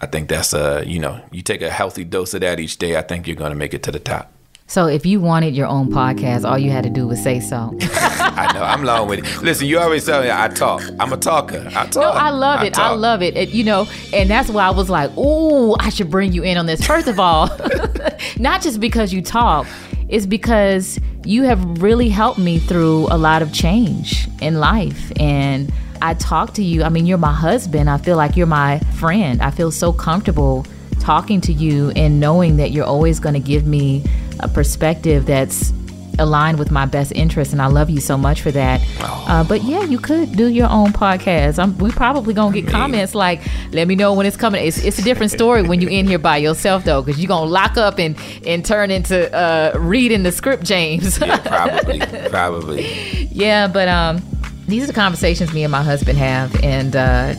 I 0.00 0.06
think 0.06 0.28
that's 0.28 0.52
a, 0.52 0.84
you 0.86 0.98
know, 0.98 1.24
you 1.32 1.40
take 1.40 1.62
a 1.62 1.70
healthy 1.70 2.04
dose 2.04 2.34
of 2.34 2.42
that 2.42 2.60
each 2.60 2.76
day, 2.76 2.96
I 2.96 3.02
think 3.02 3.26
you're 3.26 3.36
going 3.36 3.52
to 3.52 3.56
make 3.56 3.72
it 3.72 3.82
to 3.84 3.92
the 3.92 3.98
top. 3.98 4.33
So 4.66 4.86
if 4.86 5.04
you 5.04 5.20
wanted 5.20 5.54
your 5.54 5.66
own 5.66 5.90
podcast, 5.90 6.48
all 6.48 6.58
you 6.58 6.70
had 6.70 6.84
to 6.84 6.90
do 6.90 7.06
was 7.06 7.22
say 7.22 7.38
so. 7.38 7.76
I 7.82 8.50
know. 8.54 8.62
I'm 8.62 8.82
long 8.82 9.08
with 9.08 9.18
it. 9.20 9.42
Listen, 9.42 9.66
you 9.66 9.78
always 9.78 10.06
tell 10.06 10.22
me 10.22 10.30
I 10.32 10.48
talk. 10.48 10.82
I'm 10.98 11.12
a 11.12 11.18
talker. 11.18 11.64
I 11.68 11.86
talk. 11.86 11.96
No, 11.96 12.10
I 12.10 12.30
love 12.30 12.62
it. 12.62 12.78
I, 12.78 12.88
I 12.88 12.94
love 12.94 13.22
it. 13.22 13.36
it. 13.36 13.50
You 13.50 13.64
know, 13.64 13.86
and 14.12 14.28
that's 14.28 14.48
why 14.48 14.66
I 14.66 14.70
was 14.70 14.88
like, 14.88 15.10
"Oh, 15.16 15.76
I 15.78 15.90
should 15.90 16.10
bring 16.10 16.32
you 16.32 16.42
in 16.42 16.56
on 16.56 16.64
this." 16.64 16.84
First 16.84 17.08
of 17.08 17.20
all, 17.20 17.50
not 18.38 18.62
just 18.62 18.80
because 18.80 19.12
you 19.12 19.20
talk, 19.20 19.66
it's 20.08 20.26
because 20.26 20.98
you 21.24 21.42
have 21.42 21.82
really 21.82 22.08
helped 22.08 22.38
me 22.38 22.58
through 22.58 23.06
a 23.10 23.18
lot 23.18 23.42
of 23.42 23.52
change 23.52 24.28
in 24.40 24.60
life. 24.60 25.12
And 25.20 25.70
I 26.00 26.14
talk 26.14 26.54
to 26.54 26.64
you. 26.64 26.84
I 26.84 26.88
mean, 26.88 27.04
you're 27.04 27.18
my 27.18 27.34
husband. 27.34 27.90
I 27.90 27.98
feel 27.98 28.16
like 28.16 28.34
you're 28.36 28.46
my 28.46 28.78
friend. 28.98 29.42
I 29.42 29.50
feel 29.50 29.70
so 29.70 29.92
comfortable 29.92 30.66
talking 31.04 31.40
to 31.42 31.52
you 31.52 31.90
and 31.90 32.18
knowing 32.18 32.56
that 32.56 32.70
you're 32.70 32.86
always 32.86 33.20
going 33.20 33.34
to 33.34 33.40
give 33.40 33.66
me 33.66 34.02
a 34.40 34.48
perspective 34.48 35.26
that's 35.26 35.72
aligned 36.18 36.58
with 36.58 36.70
my 36.70 36.86
best 36.86 37.12
interests, 37.12 37.52
and 37.52 37.60
I 37.60 37.66
love 37.66 37.90
you 37.90 38.00
so 38.00 38.16
much 38.16 38.40
for 38.40 38.50
that. 38.52 38.80
Oh. 39.00 39.24
Uh, 39.28 39.44
but 39.44 39.64
yeah, 39.64 39.82
you 39.82 39.98
could 39.98 40.32
do 40.32 40.48
your 40.48 40.70
own 40.70 40.92
podcast. 40.92 41.58
I'm, 41.58 41.76
we 41.78 41.90
probably 41.90 42.32
gonna 42.32 42.54
get 42.54 42.70
comments 42.70 43.14
like, 43.14 43.42
"Let 43.72 43.88
me 43.88 43.96
know 43.96 44.14
when 44.14 44.24
it's 44.24 44.36
coming." 44.36 44.64
It's, 44.64 44.78
it's 44.82 44.98
a 44.98 45.02
different 45.02 45.32
story 45.32 45.62
when 45.62 45.80
you 45.80 45.88
in 45.88 46.06
here 46.06 46.18
by 46.18 46.38
yourself 46.38 46.84
though, 46.84 47.02
because 47.02 47.20
you're 47.20 47.28
gonna 47.28 47.50
lock 47.50 47.76
up 47.76 47.98
and 47.98 48.16
and 48.46 48.64
turn 48.64 48.90
into 48.90 49.32
uh, 49.34 49.76
reading 49.78 50.22
the 50.22 50.32
script, 50.32 50.64
James. 50.64 51.18
yeah, 51.18 51.36
probably, 51.46 52.00
probably. 52.30 53.28
Yeah, 53.30 53.68
but 53.68 53.88
um, 53.88 54.22
these 54.68 54.84
are 54.84 54.86
the 54.86 54.92
conversations 54.92 55.52
me 55.52 55.64
and 55.64 55.72
my 55.72 55.82
husband 55.82 56.18
have, 56.18 56.54
and 56.62 56.96
uh, 56.96 57.34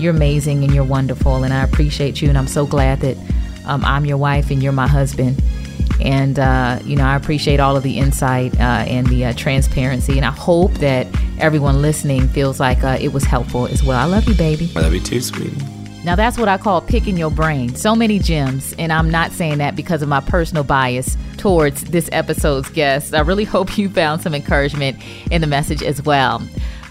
you're 0.00 0.14
amazing 0.14 0.64
and 0.64 0.74
you're 0.74 0.84
wonderful, 0.84 1.44
and 1.44 1.52
I 1.52 1.62
appreciate 1.62 2.20
you, 2.22 2.28
and 2.28 2.38
I'm 2.38 2.46
so 2.46 2.66
glad 2.66 3.00
that 3.00 3.16
um, 3.66 3.84
I'm 3.84 4.06
your 4.06 4.16
wife 4.16 4.50
and 4.50 4.62
you're 4.62 4.72
my 4.72 4.88
husband 4.88 5.40
And, 6.00 6.38
uh, 6.38 6.80
you 6.84 6.96
know, 6.96 7.04
I 7.04 7.14
appreciate 7.14 7.60
all 7.60 7.76
of 7.76 7.82
the 7.82 7.98
insight 7.98 8.58
uh, 8.58 8.84
and 8.88 9.06
the 9.08 9.26
uh, 9.26 9.32
transparency. 9.34 10.16
And 10.16 10.24
I 10.24 10.30
hope 10.30 10.72
that 10.74 11.06
everyone 11.38 11.82
listening 11.82 12.28
feels 12.28 12.58
like 12.58 12.82
uh, 12.82 12.96
it 13.00 13.12
was 13.12 13.24
helpful 13.24 13.66
as 13.66 13.82
well. 13.82 13.98
I 13.98 14.04
love 14.04 14.26
you, 14.26 14.34
baby. 14.34 14.70
I 14.76 14.80
love 14.80 14.94
you 14.94 15.00
too, 15.00 15.20
sweetie. 15.20 15.56
Now, 16.02 16.16
that's 16.16 16.38
what 16.38 16.48
I 16.48 16.56
call 16.56 16.80
picking 16.80 17.18
your 17.18 17.30
brain. 17.30 17.74
So 17.74 17.94
many 17.94 18.18
gems, 18.18 18.72
and 18.78 18.90
I'm 18.90 19.10
not 19.10 19.32
saying 19.32 19.58
that 19.58 19.76
because 19.76 20.00
of 20.00 20.08
my 20.08 20.20
personal 20.20 20.64
bias 20.64 21.18
towards 21.36 21.84
this 21.84 22.08
episode's 22.12 22.70
guest. 22.70 23.14
I 23.14 23.20
really 23.20 23.44
hope 23.56 23.76
you 23.76 23.90
found 23.90 24.22
some 24.22 24.34
encouragement 24.34 24.96
in 25.30 25.42
the 25.42 25.46
message 25.46 25.82
as 25.82 26.02
well. 26.02 26.42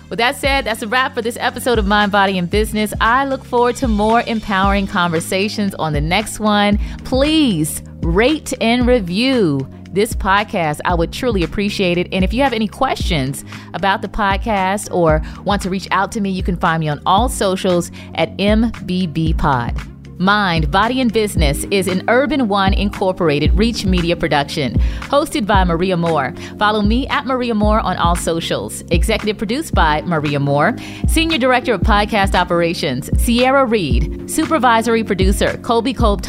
With 0.09 0.17
that 0.17 0.37
said, 0.37 0.65
that's 0.65 0.81
a 0.81 0.87
wrap 0.87 1.13
for 1.13 1.21
this 1.21 1.37
episode 1.39 1.77
of 1.77 1.85
Mind, 1.85 2.11
Body, 2.11 2.37
and 2.37 2.49
Business. 2.49 2.93
I 2.99 3.25
look 3.25 3.45
forward 3.45 3.75
to 3.77 3.87
more 3.87 4.21
empowering 4.21 4.87
conversations 4.87 5.75
on 5.75 5.93
the 5.93 6.01
next 6.01 6.39
one. 6.39 6.79
Please 7.05 7.83
rate 8.01 8.51
and 8.59 8.87
review 8.87 9.69
this 9.91 10.13
podcast. 10.13 10.79
I 10.83 10.95
would 10.95 11.13
truly 11.13 11.43
appreciate 11.43 11.97
it. 11.97 12.07
And 12.11 12.23
if 12.23 12.33
you 12.33 12.41
have 12.41 12.53
any 12.53 12.67
questions 12.67 13.45
about 13.73 14.01
the 14.01 14.07
podcast 14.07 14.91
or 14.91 15.21
want 15.43 15.61
to 15.63 15.69
reach 15.69 15.87
out 15.91 16.11
to 16.13 16.21
me, 16.21 16.31
you 16.31 16.43
can 16.43 16.57
find 16.57 16.79
me 16.79 16.89
on 16.89 17.01
all 17.05 17.29
socials 17.29 17.91
at 18.15 18.35
MBB 18.37 19.37
Pod. 19.37 19.75
Mind, 20.21 20.69
Body, 20.69 20.99
and 20.99 21.13
Business 21.13 21.63
is 21.71 21.87
an 21.87 22.03
Urban 22.09 22.49
One 22.49 22.73
Incorporated 22.73 23.57
Reach 23.57 23.85
Media 23.85 24.17
production, 24.17 24.73
hosted 25.03 25.47
by 25.47 25.63
Maria 25.63 25.95
Moore. 25.95 26.33
Follow 26.57 26.81
me 26.81 27.07
at 27.07 27.25
Maria 27.25 27.55
Moore 27.55 27.79
on 27.79 27.95
all 27.95 28.17
socials. 28.17 28.81
Executive 28.91 29.37
produced 29.37 29.73
by 29.73 30.01
Maria 30.01 30.37
Moore. 30.37 30.75
Senior 31.07 31.37
Director 31.37 31.73
of 31.75 31.81
Podcast 31.81 32.35
Operations, 32.35 33.09
Sierra 33.17 33.63
Reed. 33.63 34.29
Supervisory 34.29 35.05
Producer, 35.05 35.57
Colby 35.59 35.93
Kolb. 35.93 36.21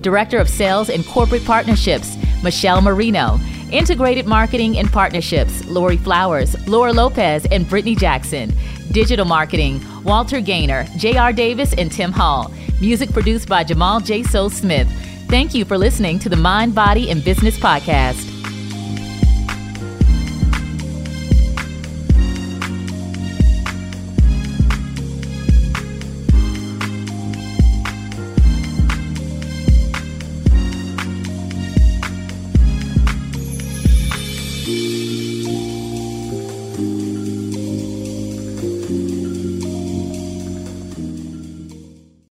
Director 0.00 0.38
of 0.38 0.48
Sales 0.48 0.88
and 0.88 1.04
Corporate 1.04 1.44
Partnerships, 1.44 2.16
Michelle 2.42 2.80
Marino. 2.80 3.38
Integrated 3.70 4.24
Marketing 4.24 4.78
and 4.78 4.90
Partnerships, 4.90 5.66
Lori 5.66 5.98
Flowers, 5.98 6.66
Laura 6.66 6.94
Lopez, 6.94 7.44
and 7.52 7.68
Brittany 7.68 7.94
Jackson. 7.94 8.54
Digital 8.90 9.26
Marketing, 9.26 9.82
Walter 10.02 10.40
Gaynor, 10.40 10.86
J.R. 10.96 11.34
Davis, 11.34 11.74
and 11.74 11.92
Tim 11.92 12.10
Hall. 12.10 12.50
Music 12.80 13.10
produced 13.12 13.48
by 13.48 13.64
Jamal 13.64 14.00
J. 14.00 14.22
So 14.22 14.48
Smith. 14.48 14.88
Thank 15.28 15.52
you 15.54 15.64
for 15.64 15.76
listening 15.76 16.18
to 16.20 16.28
the 16.28 16.36
Mind, 16.36 16.74
Body, 16.74 17.10
and 17.10 17.24
Business 17.24 17.58
Podcast. 17.58 18.37